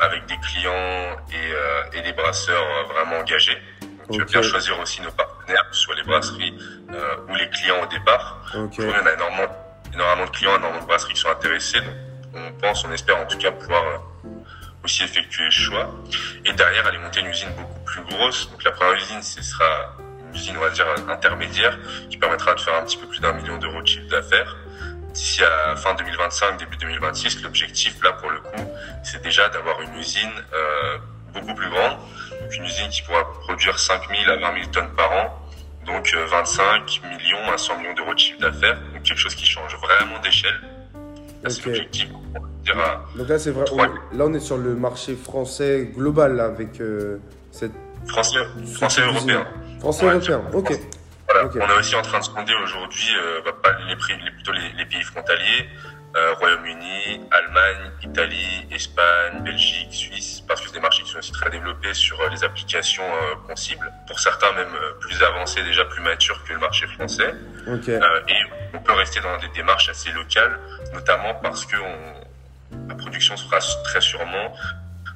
avec 0.00 0.26
des 0.26 0.36
clients 0.38 1.16
et, 1.32 1.52
euh, 1.52 1.82
et 1.92 2.02
des 2.02 2.12
brasseurs 2.12 2.62
euh, 2.62 2.92
vraiment 2.92 3.18
engagés. 3.18 3.58
Donc, 3.80 4.12
Tu 4.12 4.18
veux 4.18 4.24
bien 4.24 4.42
choisir 4.42 4.78
aussi 4.80 5.02
nos 5.02 5.10
partenaires, 5.10 5.68
que 5.68 5.76
ce 5.76 5.82
soit 5.82 5.96
les 5.96 6.02
brasseries 6.02 6.54
euh, 6.92 7.16
ou 7.28 7.34
les 7.34 7.48
clients 7.50 7.82
au 7.82 7.86
départ. 7.86 8.40
Okay. 8.54 8.82
Il 8.82 8.88
y 8.88 8.92
en 8.92 9.06
a 9.06 9.12
énormément, 9.12 9.48
énormément 9.92 10.24
de 10.24 10.30
clients, 10.30 10.56
énormément 10.56 10.82
de 10.82 10.86
brasseries 10.86 11.14
qui 11.14 11.20
sont 11.20 11.30
intéressés. 11.30 11.80
Donc, 11.80 11.94
on 12.34 12.52
pense, 12.60 12.84
on 12.84 12.92
espère 12.92 13.18
en 13.18 13.26
tout 13.26 13.38
cas 13.38 13.50
pouvoir 13.50 13.82
aussi 14.84 15.02
effectuer 15.04 15.44
le 15.44 15.50
choix. 15.50 15.90
Et 16.44 16.52
derrière, 16.52 16.86
aller 16.86 16.98
monter 16.98 17.20
une 17.20 17.26
usine 17.26 17.50
beaucoup 17.56 17.80
plus 17.84 18.02
grosse. 18.02 18.50
Donc 18.50 18.64
la 18.64 18.70
première 18.70 18.94
usine, 18.94 19.22
ce 19.22 19.42
sera 19.42 19.96
usine, 20.32 20.56
on 20.56 20.60
va 20.60 20.70
dire, 20.70 20.86
intermédiaire, 21.08 21.78
qui 22.08 22.16
permettra 22.16 22.54
de 22.54 22.60
faire 22.60 22.74
un 22.76 22.84
petit 22.84 22.96
peu 22.96 23.06
plus 23.06 23.20
d'un 23.20 23.32
million 23.32 23.58
d'euros 23.58 23.82
de 23.82 23.86
chiffre 23.86 24.08
d'affaires. 24.08 24.56
D'ici 25.14 25.42
à 25.42 25.74
fin 25.76 25.94
2025, 25.94 26.58
début 26.58 26.76
2026, 26.76 27.42
l'objectif, 27.42 27.96
là, 28.04 28.12
pour 28.12 28.30
le 28.30 28.40
coup, 28.40 28.70
c'est 29.02 29.22
déjà 29.22 29.48
d'avoir 29.48 29.80
une 29.82 29.94
usine 29.96 30.30
euh, 30.54 30.98
beaucoup 31.32 31.54
plus 31.54 31.68
grande. 31.70 31.98
Donc, 32.40 32.54
une 32.56 32.64
usine 32.64 32.88
qui 32.90 33.02
pourra 33.02 33.24
produire 33.40 33.78
5 33.78 34.02
000 34.08 34.30
à 34.30 34.36
20 34.36 34.54
000 34.60 34.66
tonnes 34.70 34.90
par 34.96 35.10
an. 35.12 35.38
Donc, 35.86 36.12
euh, 36.14 36.26
25 36.26 37.00
millions 37.04 37.50
à 37.52 37.58
100 37.58 37.78
millions 37.78 37.94
d'euros 37.94 38.14
de 38.14 38.18
chiffre 38.18 38.40
d'affaires. 38.40 38.78
Donc, 38.92 39.02
quelque 39.02 39.18
chose 39.18 39.34
qui 39.34 39.46
change 39.46 39.74
vraiment 39.76 40.20
d'échelle. 40.22 40.60
C'est 41.48 41.64
l'objectif. 41.66 42.08
Donc 43.16 43.28
là, 43.28 43.38
c'est 43.38 43.50
vrai. 43.50 43.64
On- 43.72 43.76
Là, 44.16 44.24
on 44.26 44.34
est 44.34 44.40
sur 44.40 44.58
le 44.58 44.74
marché 44.74 45.16
français 45.16 45.90
global 45.94 46.36
là, 46.36 46.44
avec 46.46 46.80
euh, 46.80 47.18
cette 47.50 47.72
Français, 48.06 48.38
européen. 49.02 49.46
Français 49.80 50.06
européen. 50.06 50.42
Ok. 50.52 50.72
Voilà. 51.30 51.48
On 51.60 51.68
est 51.74 51.78
aussi 51.78 51.94
en 51.94 52.02
train 52.02 52.18
de 52.20 52.24
sonder 52.24 52.54
aujourd'hui 52.54 53.08
euh, 53.16 53.40
bah, 53.44 53.52
pas 53.62 53.72
les, 53.86 53.94
les- 54.24 54.30
plutôt 54.30 54.52
les, 54.52 54.70
les 54.72 54.86
pays 54.86 55.02
frontaliers, 55.02 55.68
euh, 56.16 56.32
Royaume-Uni, 56.34 57.20
Allemagne, 57.30 57.90
Italie, 58.02 58.66
Espagne, 58.70 59.42
Belgique, 59.42 59.92
Suisse, 59.92 60.42
parce 60.48 60.60
que 60.62 60.68
c'est 60.68 60.72
des 60.74 60.80
marchés 60.80 61.02
qui 61.02 61.10
sont 61.10 61.18
aussi 61.18 61.32
très 61.32 61.50
développés 61.50 61.92
sur 61.92 62.18
euh, 62.20 62.28
les 62.30 62.42
applications 62.44 63.04
euh, 63.04 63.34
qu'on 63.46 63.56
cible. 63.56 63.92
Pour 64.06 64.18
certains 64.18 64.52
même 64.52 64.74
euh, 64.74 64.92
plus 65.00 65.22
avancés, 65.22 65.62
déjà 65.64 65.84
plus 65.84 66.00
matures 66.00 66.42
que 66.44 66.52
le 66.54 66.58
marché 66.60 66.86
français. 66.86 67.34
Ok. 67.66 67.88
Euh, 67.90 68.20
et 68.28 68.34
on 68.72 68.78
peut 68.78 68.94
rester 68.94 69.20
dans 69.20 69.36
des 69.38 69.48
démarches 69.48 69.90
assez 69.90 70.10
locales, 70.12 70.58
notamment 70.94 71.34
parce 71.34 71.66
que 71.66 71.76
on- 71.76 72.28
la 72.88 72.94
production 72.94 73.36
se 73.36 73.44
fera 73.44 73.58
très 73.84 74.00
sûrement 74.00 74.54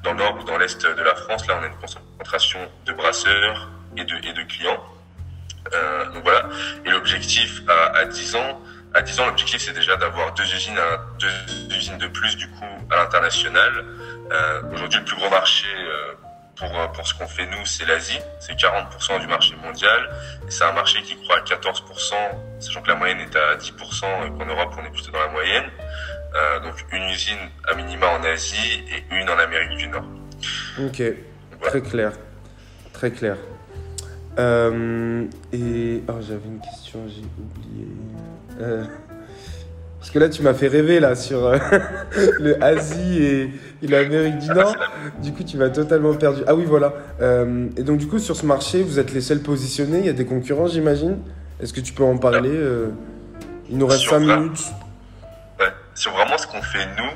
dans 0.05 0.13
le 0.13 0.19
nord 0.19 0.37
ou 0.39 0.45
dans 0.45 0.59
l'est 0.59 0.83
de 0.87 1.03
la 1.03 1.15
France. 1.15 1.47
Là, 1.47 1.59
on 1.61 1.63
a 1.65 1.67
une 1.69 1.77
concentration 1.77 2.59
de 2.87 2.93
brasseurs 2.93 3.69
et 3.97 4.05
de, 4.05 4.15
et 4.27 4.33
de 4.35 4.43
clients. 4.43 4.83
Euh, 5.75 6.07
donc 6.07 6.23
voilà. 6.25 6.49
Et 6.85 6.91
l'objectif 6.91 7.63
à, 7.69 7.99
à 7.99 8.05
10 8.05 8.37
ans, 8.37 8.61
à 8.95 9.03
10 9.03 9.21
ans, 9.21 9.27
l'objectif 9.27 9.61
c'est 9.63 9.73
déjà 9.73 9.97
d'avoir 9.97 10.33
deux 10.35 10.45
usines, 10.45 10.79
à- 10.79 11.01
deux 11.19 11.75
usines 11.77 11.99
de 11.99 12.09
plus 12.09 12.37
du 12.37 12.49
coup 12.49 12.65
à 12.91 12.97
l'international. 12.97 13.85
Euh, 14.31 14.63
Aujourd'hui, 14.73 14.99
le 14.99 15.05
plus 15.05 15.17
gros 15.17 15.31
marché 15.31 15.67
euh, 15.77 16.13
pour 16.57 16.93
pour 16.93 17.07
ce 17.07 17.15
qu'on 17.15 17.27
fait 17.27 17.47
nous, 17.47 17.65
c'est 17.65 17.87
l'Asie. 17.87 18.19
C'est 18.41 18.53
40% 18.55 19.21
du 19.21 19.27
marché 19.27 19.55
mondial. 19.57 20.11
Et 20.47 20.51
c'est 20.51 20.65
un 20.65 20.73
marché 20.73 21.01
qui 21.03 21.17
croît 21.17 21.39
à 21.39 21.41
14%, 21.41 22.15
sachant 22.61 22.83
que 22.83 22.89
la 22.89 22.95
moyenne 22.95 23.21
est 23.21 23.37
à 23.37 23.57
10% 23.57 24.27
et 24.27 24.31
qu'en 24.39 24.47
Europe 24.47 24.75
on 24.79 24.85
est 24.85 24.91
plutôt 24.91 25.11
dans 25.11 25.21
la 25.21 25.29
moyenne. 25.29 25.65
Euh, 26.35 26.61
donc 26.61 26.75
une 26.93 27.03
usine 27.11 27.39
à 27.69 27.75
minima 27.75 28.07
en 28.09 28.23
Asie 28.25 28.85
et 28.91 29.15
une 29.15 29.29
en 29.29 29.39
Amérique 29.39 29.77
du 29.77 29.89
Nord. 29.89 30.05
Ok. 30.79 31.03
Voilà. 31.61 31.71
Très 31.71 31.83
clair. 31.83 32.13
Très 32.93 33.11
clair. 33.11 33.37
Euh, 34.39 35.25
et. 35.53 36.03
Oh, 36.09 36.13
j'avais 36.21 36.47
une 36.47 36.61
question, 36.61 37.01
j'ai 37.07 37.23
oublié. 37.39 37.87
Euh, 38.61 38.85
Parce 39.99 40.11
que 40.11 40.19
là, 40.19 40.29
tu 40.29 40.43
m'as 40.43 40.55
fait 40.55 40.69
rêver 40.69 41.01
là 41.01 41.15
sur 41.15 41.45
euh, 41.47 41.59
le 42.41 42.63
Asie 42.63 43.23
et, 43.23 43.51
et 43.83 43.87
l'Amérique 43.87 44.39
du 44.39 44.49
Nord. 44.49 44.75
Du 45.23 45.33
coup, 45.33 45.45
tu 45.45 45.57
m'as 45.57 45.69
totalement 45.71 46.15
perdu. 46.15 46.43
Ah 46.47 46.55
oui, 46.55 46.65
voilà. 46.67 46.95
Euh, 47.21 47.69
et 47.77 47.83
donc, 47.83 47.99
du 47.99 48.07
coup, 48.07 48.19
sur 48.19 48.37
ce 48.37 48.47
marché, 48.47 48.83
vous 48.83 48.99
êtes 48.99 49.13
les 49.13 49.21
seuls 49.21 49.41
positionnés. 49.41 49.99
Il 50.01 50.07
y 50.07 50.11
a 50.11 50.15
des 50.15 50.25
concurrents, 50.27 50.67
j'imagine. 50.67 51.19
Est-ce 51.61 51.73
que 51.73 51.81
tu 51.81 51.93
peux 51.93 52.05
en 52.05 52.17
parler 52.17 52.59
Il 53.71 53.79
nous 53.79 53.87
reste 53.87 54.01
Sur 54.01 54.13
5 54.13 54.21
vrai. 54.25 54.37
minutes. 54.39 54.65
Sur 55.95 56.13
vraiment 56.13 56.39
ce 56.39 56.47
qu'on 56.47 56.63
fait 56.63 56.87
nous, 56.97 57.11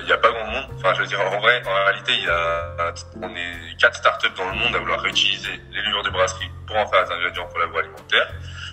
il 0.00 0.06
n'y 0.06 0.12
a 0.12 0.18
pas 0.18 0.30
grand 0.30 0.46
monde. 0.46 0.66
Enfin, 0.76 0.94
je 0.94 1.00
veux 1.00 1.06
dire, 1.06 1.20
en 1.20 1.38
vrai, 1.40 1.62
en 1.66 1.84
réalité, 1.84 2.12
y 2.18 2.28
a, 2.28 2.92
on 3.22 3.28
est 3.28 3.76
quatre 3.78 3.96
startups 3.96 4.34
dans 4.36 4.50
le 4.50 4.56
monde 4.56 4.74
à 4.74 4.78
vouloir 4.78 5.00
réutiliser 5.00 5.60
les 5.70 5.82
levures 5.82 6.02
de 6.02 6.10
brasserie 6.10 6.50
pour 6.66 6.76
en 6.76 6.86
faire 6.86 7.04
des 7.04 7.12
ingrédients 7.12 7.46
pour 7.46 7.58
l'agroalimentaire. 7.58 8.32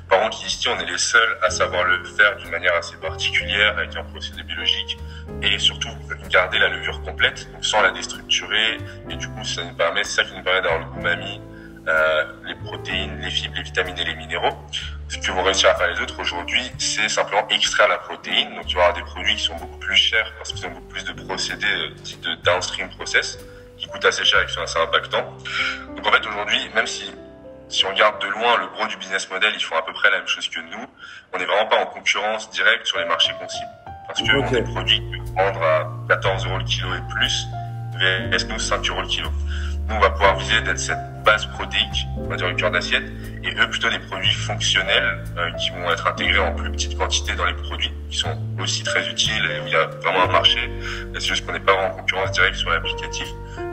Par 0.10 0.22
contre, 0.22 0.44
ici, 0.46 0.68
on 0.70 0.80
est 0.80 0.86
les 0.86 0.98
seuls 0.98 1.38
à 1.44 1.50
savoir 1.50 1.84
le 1.84 2.04
faire 2.04 2.36
d'une 2.38 2.50
manière 2.50 2.76
assez 2.76 2.96
particulière, 2.98 3.78
avec 3.78 3.96
un 3.96 4.04
procédé 4.06 4.42
biologique, 4.44 4.98
et 5.42 5.60
surtout 5.60 5.90
garder 6.30 6.60
la 6.60 6.70
levure 6.70 7.02
complète, 7.02 7.52
donc 7.52 7.64
sans 7.64 7.82
la 7.82 7.92
déstructurer. 7.92 8.78
Et 9.10 9.16
du 9.16 9.28
coup, 9.28 9.44
ça 9.44 9.64
nous 9.64 9.76
permet, 9.76 10.04
c'est 10.04 10.22
ça 10.22 10.24
qui 10.24 10.36
nous 10.36 10.44
permet 10.44 10.62
d'avoir 10.62 10.80
le 10.80 11.00
umami, 11.00 11.42
euh, 11.88 12.26
les 12.46 12.56
protéines, 12.56 13.20
les 13.22 13.30
fibres, 13.32 13.56
les 13.56 13.64
vitamines 13.64 13.98
et 13.98 14.04
les 14.04 14.16
minéraux. 14.16 14.54
Ce 15.10 15.18
que 15.18 15.32
vont 15.32 15.44
réussir 15.44 15.70
à 15.70 15.76
faire 15.76 15.88
les 15.88 16.02
autres 16.02 16.20
aujourd'hui, 16.20 16.72
c'est 16.78 17.08
simplement 17.08 17.48
extraire 17.50 17.88
la 17.88 17.98
protéine. 17.98 18.54
Donc, 18.56 18.70
il 18.70 18.76
va 18.76 18.82
y 18.82 18.86
avoir 18.86 18.94
des 18.94 19.04
produits 19.04 19.36
qui 19.36 19.44
sont 19.44 19.56
beaucoup 19.56 19.78
plus 19.80 19.96
chers 19.96 20.34
parce 20.38 20.52
qu'ils 20.52 20.66
ont 20.66 20.72
beaucoup 20.72 20.88
plus 20.88 21.06
de 21.06 21.14
procédés 21.14 21.66
euh, 21.66 21.94
type 22.04 22.22
de 22.22 22.36
downstream 22.44 22.90
process 22.90 23.40
qui 23.78 23.88
coûtent 23.88 24.06
assez 24.06 24.26
cher 24.26 24.42
et 24.42 24.46
qui 24.48 24.54
sont 24.54 24.62
assez 24.62 24.80
impactants. 24.80 25.38
Donc, 25.96 26.06
en 26.06 26.12
fait, 26.12 26.26
aujourd'hui, 26.28 26.60
même 26.76 26.88
si 26.88 27.12
si 27.70 27.86
on 27.86 27.90
regarde 27.90 28.22
de 28.22 28.28
loin 28.28 28.58
le 28.58 28.68
gros 28.68 28.88
du 28.88 28.96
business 28.98 29.30
model, 29.30 29.52
ils 29.56 29.62
font 29.64 29.76
à 29.76 29.82
peu 29.82 29.92
près 29.92 30.10
la 30.10 30.20
même 30.20 30.28
chose 30.28 30.48
que 30.48 30.60
nous. 30.60 30.86
On 31.34 31.38
n'est 31.38 31.46
vraiment 31.46 31.66
pas 31.66 31.82
en 31.82 31.86
concurrence 31.88 32.50
directe 32.52 32.88
sur 32.88 32.98
les 32.98 33.06
marchés 33.06 33.34
qu'on 33.40 33.48
cible. 33.50 33.68
Parce 34.08 34.22
que 34.22 34.38
Ok. 34.38 34.46
on 34.46 34.48
a 34.48 34.52
des 34.52 34.64
produits 34.64 35.00
qui 35.00 35.18
peuvent 35.18 35.34
vendre 35.36 35.64
à 35.64 35.92
14 36.08 36.46
euros 36.46 36.58
le 36.58 36.64
kilo 36.64 36.88
et 36.96 37.02
plus, 37.14 37.46
VS 38.00 38.46
nous 38.48 38.60
5 38.60 38.88
euros 38.90 39.02
le 39.02 39.08
kilo. 39.08 39.30
Nous, 39.88 39.96
on 39.96 40.00
va 40.00 40.10
pouvoir 40.12 40.38
viser 40.38 40.62
d'être 40.62 40.80
cette 40.80 41.17
base 41.28 41.46
protéique, 41.48 42.08
on 42.18 42.28
va 42.30 42.38
dire 42.38 42.48
le 42.48 42.56
cœur 42.56 42.72
d'assiette, 42.72 43.04
et 43.44 43.54
eux 43.60 43.70
plutôt 43.70 43.90
des 43.90 44.00
produits 44.00 44.32
fonctionnels 44.34 45.24
euh, 45.38 45.52
qui 45.60 45.70
vont 45.72 45.92
être 45.92 46.08
intégrés 46.08 46.40
en 46.40 46.54
plus 46.56 46.72
petite 46.72 46.98
quantité 46.98 47.36
dans 47.36 47.46
les 47.46 47.54
produits, 47.54 47.92
qui 48.10 48.18
sont 48.18 48.36
aussi 48.62 48.82
très 48.84 49.08
utiles 49.10 49.44
et 49.46 49.60
où 49.62 49.68
il 49.68 49.74
y 49.74 49.76
a 49.76 49.88
vraiment 50.04 50.24
un 50.24 50.32
marché. 50.32 50.60
C'est 51.14 51.20
juste 51.28 51.46
qu'on 51.46 51.52
n'est 51.52 51.60
pas 51.60 51.74
en 51.74 51.90
concurrence 51.92 52.32
directe 52.32 52.56
sur 52.56 52.70
l'applicatif. 52.70 53.28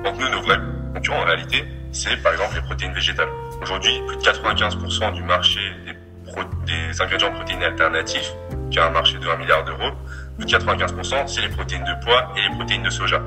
Donc 0.04 0.18
nous, 0.18 0.28
nos 0.28 0.42
vrais 0.42 0.58
concurrents 0.94 1.20
en 1.22 1.24
réalité, 1.24 1.64
c'est 1.92 2.16
par 2.22 2.32
exemple 2.32 2.56
les 2.56 2.62
protéines 2.62 2.92
végétales. 2.92 3.28
Aujourd'hui, 3.62 3.92
plus 4.08 4.16
de 4.16 4.22
95% 4.22 5.12
du 5.14 5.22
marché 5.22 5.60
des, 5.86 5.94
pro- 6.32 6.42
des 6.66 7.00
ingrédients 7.00 7.30
protéinés 7.32 7.66
alternatifs, 7.66 8.32
qui 8.72 8.78
a 8.80 8.86
un 8.86 8.90
marché 8.90 9.16
de 9.18 9.28
1 9.28 9.36
milliard 9.36 9.64
d'euros, 9.64 9.92
plus 10.36 10.46
de 10.46 10.50
95% 10.50 11.28
c'est 11.28 11.40
les 11.42 11.48
protéines 11.50 11.84
de 11.84 12.04
pois 12.04 12.32
et 12.36 12.42
les 12.48 12.54
protéines 12.56 12.82
de 12.82 12.90
soja, 12.90 13.20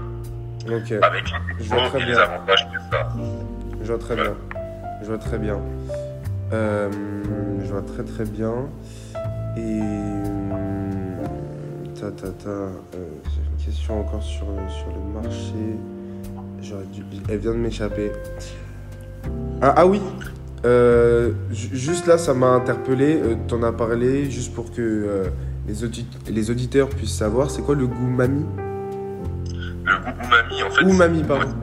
Ok. 0.69 0.91
avec 1.01 1.23
les 1.47 1.63
défauts 1.63 1.97
et 1.97 1.99
les 1.99 2.05
bien. 2.11 2.19
avantages 2.19 2.67
que 2.69 2.77
ça. 2.91 3.07
Je 3.87 3.93
vois 3.93 4.01
très 4.01 4.15
bien. 4.15 4.33
Je 5.01 5.07
vois 5.07 5.17
très 5.17 5.37
bien. 5.37 5.59
Euh, 6.51 6.89
je 7.63 7.71
vois 7.71 7.81
très 7.83 8.03
très 8.03 8.25
bien. 8.25 8.53
Et. 9.55 9.79
hum, 9.79 11.15
Ta 11.97 12.11
ta 12.11 12.27
ta. 12.31 12.49
euh, 12.49 12.69
J'ai 13.23 13.41
une 13.49 13.65
question 13.65 14.01
encore 14.01 14.21
sur, 14.21 14.45
sur 14.67 14.87
le 14.87 15.13
marché. 15.21 15.53
J'aurais 16.61 16.83
dû. 16.91 17.01
Elle 17.29 17.37
vient 17.37 17.53
de 17.53 17.57
m'échapper. 17.59 18.11
Ah, 19.61 19.73
ah 19.77 19.87
oui! 19.87 20.01
Euh, 20.65 21.31
ju- 21.49 21.69
juste 21.77 22.07
là, 22.07 22.17
ça 22.17 22.33
m'a 22.33 22.47
interpellé. 22.49 23.21
T'en 23.47 23.63
as 23.63 23.71
parlé 23.71 24.29
juste 24.29 24.53
pour 24.53 24.69
que 24.73 25.23
les, 25.65 25.73
les 26.33 26.51
auditeurs 26.51 26.89
puissent 26.89 27.15
savoir. 27.17 27.49
C'est 27.49 27.61
quoi 27.61 27.75
le 27.75 27.87
goût 27.87 28.05
mami? 28.05 28.43
Le 29.85 29.93
goût 30.03 30.25
umami, 30.25 30.63
en 30.63 30.69
fait, 30.71 30.81
Umami, 30.81 31.23
pardon. 31.23 31.53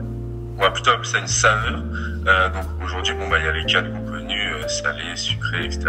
On 0.57 0.61
va 0.61 0.71
plutôt 0.71 0.91
appeler 0.91 1.07
ça 1.07 1.17
une 1.19 1.27
saveur. 1.27 1.79
Euh, 2.27 2.49
donc 2.49 2.63
aujourd'hui, 2.83 3.13
bon, 3.13 3.27
bah, 3.29 3.37
il 3.39 3.45
y 3.45 3.47
a 3.47 3.51
les 3.51 3.65
quatre 3.65 3.91
connus, 4.05 4.53
euh, 4.53 4.67
salé, 4.67 5.15
sucré, 5.15 5.65
etc. 5.65 5.81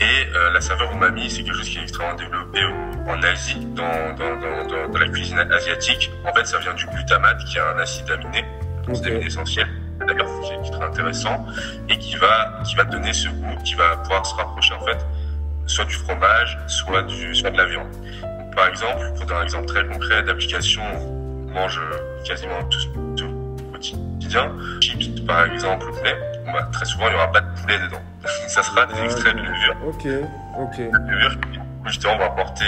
Et 0.00 0.26
euh, 0.34 0.52
la 0.52 0.60
saveur 0.60 0.92
umami, 0.92 1.30
c'est 1.30 1.42
quelque 1.42 1.56
chose 1.56 1.68
qui 1.68 1.78
est 1.78 1.82
extrêmement 1.82 2.14
développé 2.14 2.62
au- 2.64 3.10
en 3.10 3.22
Asie, 3.22 3.64
dans, 3.74 4.14
dans, 4.18 4.36
dans, 4.40 4.66
dans, 4.68 4.88
dans 4.88 4.98
la 4.98 5.08
cuisine 5.08 5.38
asiatique. 5.38 6.10
En 6.28 6.34
fait, 6.34 6.44
ça 6.46 6.58
vient 6.58 6.74
du 6.74 6.86
glutamate, 6.86 7.38
qui 7.44 7.56
est 7.56 7.60
un 7.60 7.78
acide 7.78 8.10
aminé, 8.10 8.44
un 8.88 8.92
acide 8.92 9.06
aminé 9.06 9.26
essentiel, 9.26 9.66
d'ailleurs, 10.00 10.26
qui 10.42 10.52
est, 10.52 10.70
très 10.72 10.84
intéressant, 10.84 11.46
et 11.88 11.96
qui 11.98 12.16
va, 12.16 12.60
qui 12.64 12.74
va 12.74 12.84
donner 12.84 13.12
ce 13.12 13.28
goût, 13.28 13.56
qui 13.64 13.74
va 13.76 13.96
pouvoir 13.98 14.26
se 14.26 14.34
rapprocher, 14.34 14.74
en 14.74 14.84
fait, 14.84 14.98
soit 15.66 15.84
du 15.84 15.94
fromage, 15.94 16.58
soit, 16.66 17.02
du, 17.04 17.34
soit 17.34 17.50
de 17.50 17.56
la 17.56 17.64
viande. 17.66 17.90
Donc, 17.92 18.54
par 18.56 18.66
exemple, 18.68 19.00
pour 19.16 19.24
donner 19.26 19.40
un 19.40 19.44
exemple 19.44 19.66
très 19.66 19.86
concret 19.86 20.22
d'application, 20.24 20.82
on 21.48 21.50
mange 21.52 21.80
quasiment 22.26 22.62
tout, 22.64 23.14
tout 23.16 23.24
au 23.24 23.25
quotidien. 23.76 24.52
Chips, 24.80 25.20
par 25.26 25.44
exemple, 25.44 25.86
poulet. 25.92 26.16
bah, 26.46 26.68
très 26.72 26.84
souvent, 26.84 27.06
il 27.06 27.10
n'y 27.10 27.16
aura 27.16 27.32
pas 27.32 27.40
de 27.40 27.60
poulet 27.60 27.78
dedans. 27.78 28.02
ça 28.48 28.62
sera 28.62 28.86
des 28.86 29.00
extraits 29.04 29.36
de 29.36 29.42
levure. 29.42 29.76
Ok, 29.86 30.06
ok. 30.58 30.78
Levure 30.78 31.40
qui, 31.40 31.58
justement, 31.86 32.18
va 32.18 32.26
apporter 32.26 32.64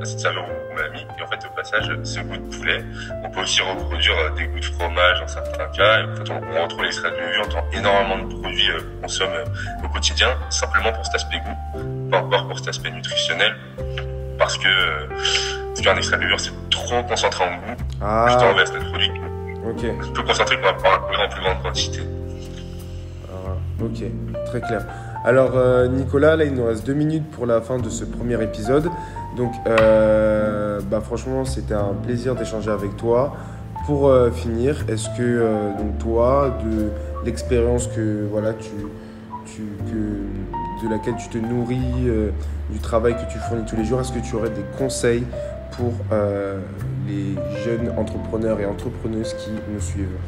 à 0.00 0.04
cette 0.04 0.20
saveur 0.20 0.44
mis. 0.92 1.06
Et 1.18 1.22
en 1.22 1.26
fait, 1.26 1.46
au 1.46 1.54
passage, 1.54 1.90
ce 2.02 2.20
goût 2.20 2.36
de 2.36 2.56
poulet, 2.56 2.84
on 3.22 3.30
peut 3.30 3.40
aussi 3.40 3.60
reproduire 3.62 4.16
euh, 4.18 4.30
des 4.30 4.46
goûts 4.46 4.60
de 4.60 4.64
fromage 4.64 5.20
dans 5.20 5.28
certains 5.28 5.66
cas. 5.68 6.00
Et 6.00 6.04
en 6.04 6.16
fait, 6.16 6.30
on, 6.30 6.62
retrouve 6.62 6.82
l'extrait 6.82 7.10
de 7.10 7.16
levure 7.16 7.48
dans 7.48 7.78
énormément 7.78 8.18
de 8.24 8.34
produits 8.34 8.70
euh, 8.70 8.80
qu'on 8.80 9.02
consomme 9.02 9.32
euh, 9.32 9.84
au 9.84 9.88
quotidien, 9.88 10.28
simplement 10.50 10.92
pour 10.92 11.04
cet 11.04 11.16
aspect 11.16 11.38
goût, 11.38 12.08
pas 12.10 12.18
encore 12.18 12.48
pour 12.48 12.58
cet 12.58 12.68
aspect 12.68 12.90
nutritionnel. 12.90 13.54
Parce 14.38 14.58
que, 14.58 15.08
parce 15.68 15.80
qu'un 15.82 15.96
extrait 15.96 16.16
de 16.16 16.22
levure, 16.22 16.40
c'est 16.40 16.70
trop 16.70 17.02
concentré 17.04 17.44
en 17.44 17.56
goût. 17.56 17.82
Ah, 18.00 18.26
Justement, 18.28 18.54
vers 18.54 18.90
produit 18.90 19.10
ok. 19.68 20.12
peu 20.14 20.22
concentré 20.22 20.56
qu'on 20.56 20.62
va 20.62 20.72
pouvoir 20.74 21.08
en 21.18 21.28
plus 21.28 21.40
grande 21.42 21.62
quantité. 21.62 22.00
Ah, 23.30 23.84
ok, 23.84 24.04
très 24.46 24.60
clair. 24.60 24.86
Alors 25.24 25.52
euh, 25.54 25.86
Nicolas, 25.86 26.36
là 26.36 26.44
il 26.44 26.54
nous 26.54 26.64
reste 26.64 26.84
deux 26.84 26.94
minutes 26.94 27.30
pour 27.30 27.46
la 27.46 27.60
fin 27.60 27.78
de 27.78 27.88
ce 27.88 28.04
premier 28.04 28.42
épisode. 28.42 28.90
Donc 29.36 29.52
euh, 29.66 30.80
bah, 30.90 31.00
franchement 31.00 31.44
c'était 31.44 31.74
un 31.74 31.94
plaisir 32.02 32.34
d'échanger 32.34 32.70
avec 32.70 32.96
toi. 32.96 33.36
Pour 33.86 34.08
euh, 34.08 34.30
finir, 34.30 34.84
est-ce 34.88 35.08
que 35.16 35.76
donc 35.76 35.98
toi, 35.98 36.56
de 36.64 36.90
l'expérience 37.24 37.88
que 37.88 38.26
voilà 38.30 38.52
tu, 38.52 38.70
tu 39.46 39.62
que, 39.90 40.84
de 40.84 40.90
laquelle 40.90 41.16
tu 41.16 41.28
te 41.28 41.38
nourris, 41.38 42.08
du 42.70 42.78
travail 42.78 43.14
que 43.14 43.32
tu 43.32 43.38
fournis 43.38 43.64
tous 43.64 43.76
les 43.76 43.84
jours, 43.84 44.00
est-ce 44.00 44.12
que 44.12 44.20
tu 44.20 44.36
aurais 44.36 44.50
des 44.50 44.64
conseils 44.78 45.24
pour 45.76 45.94
euh, 46.12 46.60
les 47.06 47.34
jeunes 47.64 47.92
entrepreneurs 47.98 48.60
et 48.60 48.66
entrepreneuses 48.66 49.34
qui 49.34 49.50
nous 49.68 49.80
suivent 49.80 50.18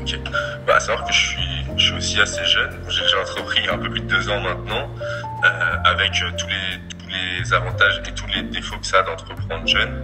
Ok. 0.00 0.18
Bah, 0.66 0.78
savoir 0.80 1.06
que 1.06 1.12
je 1.12 1.18
suis, 1.18 1.94
aussi 1.96 2.20
assez 2.20 2.44
jeune. 2.44 2.72
J'ai 2.88 3.16
entrepris 3.16 3.60
il 3.60 3.66
y 3.66 3.68
a 3.68 3.74
un 3.74 3.78
peu 3.78 3.88
plus 3.88 4.00
de 4.00 4.06
deux 4.06 4.28
ans 4.28 4.40
maintenant, 4.40 4.90
euh, 5.44 5.76
avec 5.84 6.12
euh, 6.22 6.30
tous 6.36 6.46
les, 6.46 7.52
avantages 7.52 8.02
et 8.08 8.12
tous 8.12 8.26
les 8.34 8.42
défauts 8.42 8.78
que 8.78 8.86
ça 8.86 9.00
a 9.00 9.02
d'entreprendre 9.02 9.66
jeune. 9.66 9.94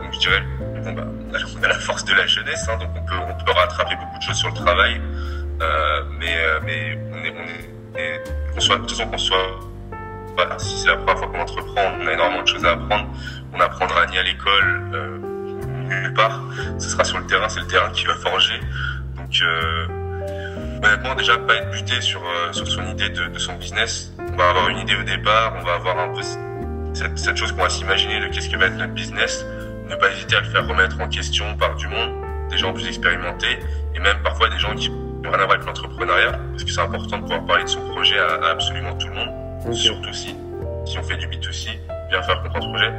Donc 0.00 0.12
je 0.12 0.18
dirais, 0.18 0.42
bon 0.82 0.92
bah, 0.92 1.06
on 1.30 1.62
a, 1.62 1.68
la 1.68 1.74
force 1.74 2.04
de 2.04 2.12
la 2.12 2.26
jeunesse, 2.26 2.68
hein, 2.68 2.76
donc 2.78 2.90
on 2.96 3.44
peut, 3.44 3.52
rattraper 3.52 3.94
beaucoup 3.96 4.18
de 4.18 4.22
choses 4.22 4.36
sur 4.36 4.48
le 4.48 4.54
travail, 4.54 5.00
mais, 6.18 6.36
mais 6.64 6.98
on 7.12 7.24
est, 7.24 7.34
on 7.94 7.96
est, 7.96 8.18
de 8.18 8.78
toute 8.78 8.90
façon 8.90 9.06
qu'on 9.06 9.18
soit, 9.18 9.60
si 10.58 10.78
c'est 10.78 10.88
la 10.88 10.96
première 10.96 11.18
fois 11.18 11.28
qu'on 11.28 11.40
entreprend, 11.40 11.82
on 12.00 12.06
a 12.06 12.12
énormément 12.12 12.42
de 12.42 12.48
choses 12.48 12.64
à 12.64 12.72
apprendre. 12.72 13.06
On 13.52 13.58
n'apprendra 13.58 14.06
ni 14.06 14.18
à 14.18 14.22
l'école, 14.22 14.90
euh, 14.94 15.18
nulle 15.88 16.14
part. 16.14 16.42
Ce 16.78 16.88
sera 16.88 17.04
sur 17.04 17.18
le 17.18 17.26
terrain, 17.26 17.48
c'est 17.48 17.60
le 17.60 17.66
terrain 17.66 17.90
qui 17.90 18.04
va 18.06 18.14
forger. 18.14 18.60
Donc, 19.16 19.40
euh, 19.42 19.86
honnêtement, 20.82 21.14
déjà, 21.14 21.38
pas 21.38 21.56
être 21.56 21.70
buté 21.70 22.00
sur, 22.00 22.20
euh, 22.20 22.52
sur 22.52 22.66
son 22.66 22.86
idée 22.88 23.10
de, 23.10 23.38
son 23.38 23.54
business. 23.54 24.12
On 24.18 24.36
va 24.36 24.50
avoir 24.50 24.68
une 24.68 24.78
idée 24.78 24.96
au 24.96 25.02
départ, 25.02 25.54
on 25.60 25.64
va 25.64 25.74
avoir 25.74 25.98
un 25.98 26.08
peu 26.08 26.22
cette, 26.94 27.36
chose 27.36 27.52
qu'on 27.52 27.62
va 27.62 27.70
s'imaginer 27.70 28.20
de 28.20 28.28
qu'est-ce 28.28 28.48
que 28.48 28.56
va 28.56 28.66
être 28.66 28.76
notre 28.76 28.94
business. 28.94 29.44
Ne 29.88 29.94
pas 29.96 30.10
hésiter 30.10 30.36
à 30.36 30.40
le 30.40 30.46
faire 30.46 30.66
remettre 30.66 31.00
en 31.00 31.08
question 31.08 31.56
par 31.56 31.76
du 31.76 31.86
monde, 31.88 32.10
des 32.50 32.58
gens 32.58 32.72
plus 32.72 32.86
expérimentés, 32.86 33.58
et 33.94 33.98
même 34.00 34.20
parfois 34.22 34.48
des 34.48 34.58
gens 34.58 34.74
qui 34.74 34.90
n'ont 34.90 35.30
rien 35.30 35.34
à 35.34 35.44
voir 35.44 35.52
avec 35.52 35.66
l'entrepreneuriat, 35.66 36.32
parce 36.50 36.64
que 36.64 36.70
c'est 36.70 36.80
important 36.80 37.18
de 37.18 37.22
pouvoir 37.22 37.44
parler 37.44 37.64
de 37.64 37.68
son 37.68 37.80
projet 37.90 38.18
à 38.18 38.50
absolument 38.50 38.94
tout 38.94 39.08
le 39.08 39.14
monde, 39.14 39.43
Surtout 39.72 40.12
si, 40.12 40.36
si 40.86 40.98
on 40.98 41.02
fait 41.02 41.16
du 41.16 41.26
B2C, 41.26 41.68
bien 42.10 42.22
faire 42.22 42.42
comprendre 42.42 42.64
son 42.64 42.70
projet. 42.70 42.90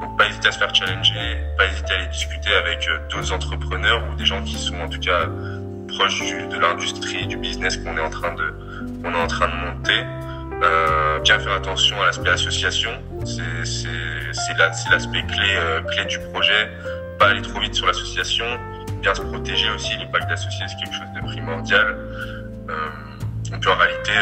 Donc 0.00 0.16
pas 0.18 0.26
hésiter 0.26 0.48
à 0.48 0.52
se 0.52 0.58
faire 0.58 0.74
challenger, 0.74 1.36
pas 1.58 1.66
hésiter 1.66 1.92
à 1.92 1.96
aller 1.98 2.06
discuter 2.08 2.54
avec 2.54 2.86
euh, 2.88 2.98
d'autres 3.10 3.32
entrepreneurs 3.32 4.02
ou 4.10 4.14
des 4.16 4.24
gens 4.24 4.42
qui 4.42 4.54
sont 4.56 4.76
en 4.80 4.88
tout 4.88 5.00
cas 5.00 5.28
proches 5.88 6.20
de 6.50 6.58
l'industrie, 6.58 7.26
du 7.26 7.36
business 7.36 7.76
qu'on 7.76 7.96
est 7.96 8.00
en 8.00 8.10
train 8.10 8.34
de 8.34 8.54
est 9.04 9.14
en 9.16 9.26
train 9.26 9.48
de 9.48 9.54
monter. 9.54 10.02
Euh, 10.62 11.18
bien 11.20 11.38
faire 11.38 11.52
attention 11.52 12.00
à 12.02 12.06
l'aspect 12.06 12.30
association, 12.30 12.90
c'est 13.24 13.64
c'est 13.66 14.32
c'est 14.32 14.56
la- 14.58 14.72
c'est 14.72 14.88
l'aspect 14.90 15.22
clé 15.24 15.54
euh, 15.56 15.82
clé 15.82 16.04
du 16.06 16.18
projet. 16.32 16.70
Pas 17.18 17.28
aller 17.28 17.42
trop 17.42 17.60
vite 17.60 17.74
sur 17.74 17.86
l'association, 17.86 18.44
bien 19.02 19.14
se 19.14 19.20
protéger 19.22 19.68
aussi. 19.70 19.96
Les 19.98 20.06
packs 20.06 20.28
d'associés 20.28 20.64
c'est 20.68 20.76
quelque 20.76 20.94
chose 20.94 21.12
de 21.14 21.20
primordial. 21.28 21.96
Euh, 22.70 22.74
donc 23.50 23.66
en 23.66 23.76
réalité, 23.76 24.12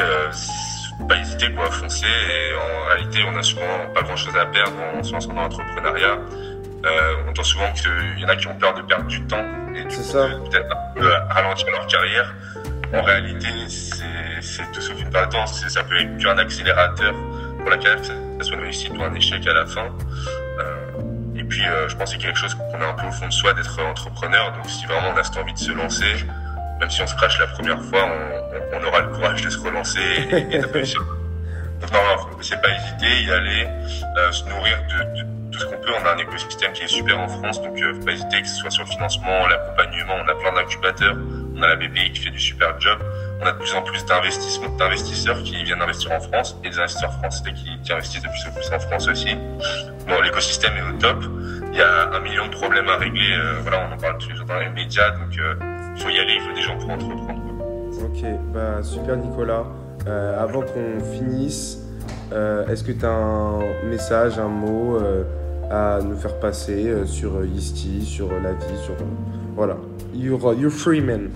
pas 1.06 1.16
hésiter 1.16 1.52
quoi, 1.52 1.70
foncer. 1.70 2.06
Et 2.06 2.54
en 2.54 2.88
réalité, 2.88 3.20
on 3.32 3.36
a 3.38 3.42
souvent 3.42 3.62
pas 3.94 4.02
grand 4.02 4.16
chose 4.16 4.36
à 4.36 4.46
perdre 4.46 4.72
en 4.98 5.02
se 5.02 5.12
lançant 5.12 5.32
dans 5.32 5.42
l'entrepreneuriat. 5.42 6.18
Euh, 6.84 7.14
on 7.26 7.30
entend 7.30 7.44
souvent 7.44 7.70
qu'il 7.72 8.18
y 8.20 8.24
en 8.24 8.28
a 8.28 8.36
qui 8.36 8.48
ont 8.48 8.54
peur 8.56 8.74
de 8.74 8.82
perdre 8.82 9.06
du 9.06 9.22
temps 9.26 9.44
et 9.74 9.84
du 9.84 9.96
peut-être 10.50 10.66
un 10.72 10.94
peu 11.00 11.08
ralentir 11.30 11.68
leur 11.70 11.86
carrière. 11.86 12.34
En 12.94 13.02
réalité, 13.02 13.48
c'est 13.68 14.70
tout 14.72 14.80
sauf 14.80 15.00
une 15.00 15.10
perte 15.10 15.32
de 15.32 15.36
temps. 15.36 15.46
C'est- 15.46 15.68
Ça 15.68 15.82
peut 15.84 15.96
être 15.98 16.16
qu'un 16.18 16.36
accélérateur 16.38 17.14
pour 17.60 17.70
la 17.70 17.76
carrière, 17.78 18.00
que 18.00 18.06
ça 18.06 18.14
soit 18.42 18.56
une 18.56 18.62
réussite 18.64 18.92
ou 18.98 19.02
un 19.02 19.14
échec 19.14 19.46
à 19.46 19.52
la 19.54 19.64
fin. 19.66 19.86
Euh, 20.60 20.74
et 21.36 21.44
puis, 21.44 21.62
euh, 21.66 21.88
je 21.88 21.96
pense 21.96 22.10
que 22.14 22.18
c'est 22.20 22.26
quelque 22.26 22.38
chose 22.38 22.54
qu'on 22.54 22.80
a 22.82 22.86
un 22.86 22.92
peu 22.94 23.06
au 23.06 23.12
fond 23.12 23.26
de 23.28 23.32
soi 23.32 23.54
d'être 23.54 23.80
entrepreneur. 23.82 24.52
Donc, 24.52 24.68
si 24.68 24.84
vraiment 24.86 25.12
on 25.14 25.18
a 25.18 25.22
cette 25.24 25.36
envie 25.38 25.54
de 25.54 25.58
se 25.58 25.72
lancer, 25.72 26.26
même 26.82 26.90
si 26.90 27.00
on 27.00 27.06
se 27.06 27.14
crache 27.14 27.38
la 27.38 27.46
première 27.46 27.80
fois, 27.80 28.00
on, 28.04 28.76
on- 28.76 28.80
on 28.82 28.88
aura 28.88 29.00
le 29.02 29.08
courage 29.08 29.40
de 29.42 29.50
se 29.50 29.58
relancer 29.58 30.00
et, 30.32 30.56
et 30.56 30.58
de 30.58 30.66
réussir. 30.72 31.00
Donc, 31.80 31.92
non, 31.92 31.98
non, 32.02 32.18
faut- 32.18 32.42
c'est 32.42 32.60
pas 32.60 32.70
hésiter, 32.70 33.22
y 33.22 33.30
aller, 33.30 33.68
euh, 34.18 34.32
se 34.32 34.44
nourrir 34.48 34.78
de, 34.90 35.20
de 35.20 35.26
tout 35.52 35.58
ce 35.60 35.66
qu'on 35.66 35.76
peut. 35.80 35.92
On 36.02 36.06
a 36.06 36.14
un 36.14 36.18
écosystème 36.18 36.72
qui 36.72 36.82
est 36.82 36.88
super 36.88 37.18
en 37.20 37.28
France, 37.28 37.62
donc 37.62 37.80
euh, 37.80 37.94
faut 37.94 38.04
pas 38.06 38.12
hésiter 38.12 38.42
que 38.42 38.48
ce 38.48 38.56
soit 38.56 38.70
sur 38.70 38.82
le 38.84 38.90
financement, 38.90 39.46
l'accompagnement. 39.46 40.14
On 40.24 40.28
a 40.28 40.34
plein 40.34 40.52
d'incubateurs. 40.54 41.16
On 41.54 41.62
a 41.62 41.68
la 41.68 41.76
BPI 41.76 42.10
qui 42.12 42.20
fait 42.22 42.30
du 42.30 42.40
super 42.40 42.80
job. 42.80 42.98
On 43.40 43.46
a 43.46 43.52
de 43.52 43.58
plus 43.58 43.74
en 43.74 43.82
plus 43.82 44.04
d'investissements, 44.06 44.70
d'investisseurs 44.76 45.40
qui 45.44 45.62
viennent 45.62 45.82
investir 45.82 46.10
en 46.12 46.20
France 46.20 46.56
et 46.64 46.70
des 46.70 46.78
investisseurs 46.78 47.12
français 47.18 47.52
qui, 47.52 47.78
qui 47.84 47.92
investissent 47.92 48.22
de 48.22 48.28
plus 48.28 48.46
en 48.48 48.52
plus 48.54 48.72
en 48.74 48.80
France 48.80 49.06
aussi. 49.08 49.36
Bon, 50.08 50.20
l'écosystème 50.22 50.72
est 50.78 50.82
au 50.82 50.98
top. 50.98 51.22
Il 51.72 51.78
y 51.78 51.82
a 51.82 52.08
un 52.12 52.20
million 52.20 52.46
de 52.46 52.52
problèmes 52.52 52.88
à 52.88 52.96
régler. 52.96 53.32
euh, 53.36 53.58
voilà, 53.62 53.86
on 53.88 53.94
en 53.94 53.98
parle 53.98 54.18
tous 54.18 54.30
les 54.30 54.36
jours 54.36 54.46
dans 54.46 54.58
les 54.58 54.68
médias, 54.70 55.10
donc 55.10 55.28
il 55.32 55.40
faut 55.96 56.08
y 56.08 56.18
aller. 56.18 56.34
Il 56.34 56.40
faut 56.40 56.54
des 56.54 56.62
gens 56.62 56.78
pour 56.78 56.90
entreprendre. 56.90 57.42
Ok, 58.04 58.24
bah 58.52 58.82
super 58.82 59.16
Nicolas. 59.16 59.64
Euh, 60.06 60.42
avant 60.42 60.62
qu'on 60.62 61.00
finisse, 61.14 61.78
euh, 62.32 62.66
est-ce 62.68 62.82
que 62.82 62.92
tu 62.92 63.04
as 63.04 63.10
un 63.10 63.60
message, 63.84 64.38
un 64.38 64.48
mot 64.48 64.96
euh, 64.96 65.22
à 65.70 66.00
nous 66.02 66.16
faire 66.16 66.38
passer 66.40 67.06
sur 67.06 67.44
Yeasty, 67.44 68.04
sur 68.04 68.32
la 68.32 68.52
vie, 68.52 68.78
sur... 68.84 68.94
voilà. 69.54 69.76
You're, 70.12 70.54
you're 70.54 70.72
free 70.72 71.00
man. 71.00 71.30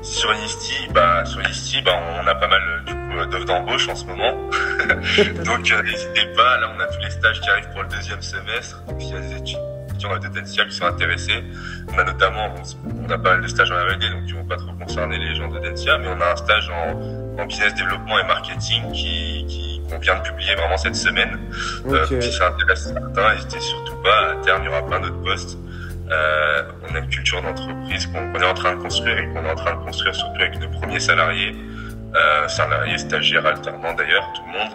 Sur 0.00 0.34
Yeasty, 0.34 0.88
bah, 0.92 1.24
sur 1.24 1.40
bah, 1.84 1.92
on 2.20 2.26
a 2.26 2.34
pas 2.34 2.48
mal 2.48 2.60
du 2.86 2.92
coup 2.92 3.30
d'offres 3.30 3.44
d'embauche 3.44 3.88
en 3.88 3.94
ce 3.94 4.06
moment. 4.06 4.32
Donc 5.44 5.72
n'hésitez 5.84 6.26
pas, 6.34 6.58
là 6.60 6.72
on 6.76 6.80
a 6.80 6.86
tous 6.86 7.00
les 7.02 7.10
stages 7.10 7.40
qui 7.40 7.50
arrivent 7.50 7.70
pour 7.72 7.82
le 7.82 7.88
deuxième 7.88 8.22
semestre. 8.22 8.82
Donc 8.88 9.04
y 9.04 9.12
a 9.12 9.20
des 9.20 9.71
de 9.92 10.28
Densia 10.40 10.64
qui 10.64 10.74
sont 10.76 10.86
intéressés. 10.86 11.44
On 11.92 11.98
a 11.98 12.04
notamment, 12.04 12.54
on 13.06 13.10
a 13.10 13.18
pas 13.18 13.32
mal 13.32 13.42
de 13.42 13.48
stages 13.48 13.70
en 13.70 13.76
R&D, 13.76 14.10
donc 14.10 14.24
qui 14.26 14.32
vont 14.32 14.44
pas 14.44 14.56
trop 14.56 14.72
concerner 14.72 15.18
les 15.18 15.34
gens 15.34 15.48
de 15.48 15.58
Densia, 15.58 15.98
mais 15.98 16.08
on 16.08 16.20
a 16.20 16.32
un 16.32 16.36
stage 16.36 16.70
en, 16.70 17.40
en 17.40 17.46
business 17.46 17.74
développement 17.74 18.18
et 18.18 18.24
marketing 18.26 18.92
qui, 18.92 19.44
qui 19.48 19.82
qu'on 19.90 19.98
vient 19.98 20.16
de 20.16 20.22
publier 20.22 20.54
vraiment 20.54 20.76
cette 20.76 20.96
semaine. 20.96 21.38
Euh, 21.86 22.04
Ok, 22.04 22.10
donc, 22.12 22.22
si 22.22 22.32
ça 22.32 22.48
intéresse 22.48 22.84
certains, 22.92 23.34
n'hésitez 23.34 23.60
surtout 23.60 23.96
pas. 23.96 24.32
À 24.32 24.36
terme, 24.44 24.62
il 24.62 24.66
y 24.66 24.68
aura 24.68 24.86
plein 24.86 25.00
d'autres 25.00 25.22
postes. 25.22 25.58
Euh, 26.10 26.62
on 26.90 26.94
a 26.94 26.98
une 26.98 27.08
culture 27.08 27.40
d'entreprise 27.42 28.06
qu'on 28.06 28.32
qu'on 28.32 28.40
est 28.40 28.46
en 28.46 28.54
train 28.54 28.74
de 28.76 28.82
construire 28.82 29.18
et 29.18 29.26
qu'on 29.28 29.44
est 29.44 29.50
en 29.50 29.54
train 29.54 29.74
de 29.76 29.84
construire 29.84 30.14
surtout 30.14 30.40
avec 30.40 30.58
nos 30.60 30.68
premiers 30.68 31.00
salariés, 31.00 31.56
euh, 32.14 32.48
salariés, 32.48 32.98
stagiaires, 32.98 33.46
alternants 33.46 33.94
d'ailleurs, 33.94 34.28
tout 34.34 34.42
le 34.46 34.52
monde. 34.58 34.72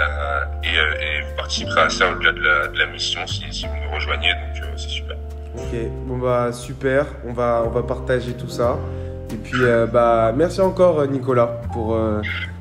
Euh, 0.00 0.40
et, 0.62 0.78
euh, 0.78 1.00
et 1.00 1.22
vous 1.22 1.36
participerez 1.36 1.80
à 1.80 1.88
ça 1.88 2.10
au-delà 2.10 2.32
de 2.32 2.40
la, 2.40 2.68
de 2.68 2.78
la 2.78 2.86
mission 2.86 3.26
si, 3.26 3.42
si 3.50 3.66
vous 3.66 3.72
nous 3.82 3.94
rejoignez, 3.94 4.28
donc 4.28 4.62
euh, 4.62 4.72
c'est 4.76 4.90
super. 4.90 5.16
ok. 5.56 5.90
Bon 6.06 6.18
bah 6.18 6.52
super, 6.52 7.06
on 7.26 7.32
va, 7.32 7.62
on 7.64 7.70
va 7.70 7.82
partager 7.82 8.34
tout 8.34 8.48
ça. 8.48 8.78
Et 9.32 9.36
puis 9.36 9.58
bah 9.92 10.32
merci 10.36 10.60
encore 10.60 11.04
Nicolas 11.08 11.46
pour, 11.72 11.98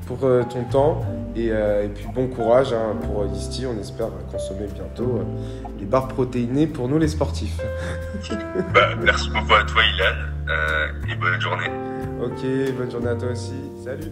pour 0.08 0.20
ton 0.20 0.64
temps. 0.72 1.06
Et, 1.36 1.48
et 1.48 1.90
puis 1.94 2.08
bon 2.14 2.28
courage 2.28 2.74
hein, 2.74 2.96
pour 3.04 3.26
Yeasty, 3.28 3.66
on 3.68 3.80
espère 3.80 4.08
consommer 4.32 4.68
bientôt 4.74 5.24
les 5.78 5.86
barres 5.86 6.08
protéinées 6.08 6.68
pour 6.68 6.88
nous 6.88 6.98
les 6.98 7.10
sportifs. 7.10 7.60
Bah, 8.74 8.96
merci 9.04 9.30
beaucoup 9.30 9.54
à 9.54 9.64
toi, 9.64 9.84
Ilan, 9.84 11.12
et 11.12 11.16
bonne 11.16 11.40
journée. 11.40 11.70
Ok, 12.26 12.42
bonne 12.76 12.90
journée 12.90 13.10
à 13.10 13.16
toi 13.16 13.30
aussi. 13.30 13.54
Salut 13.84 14.12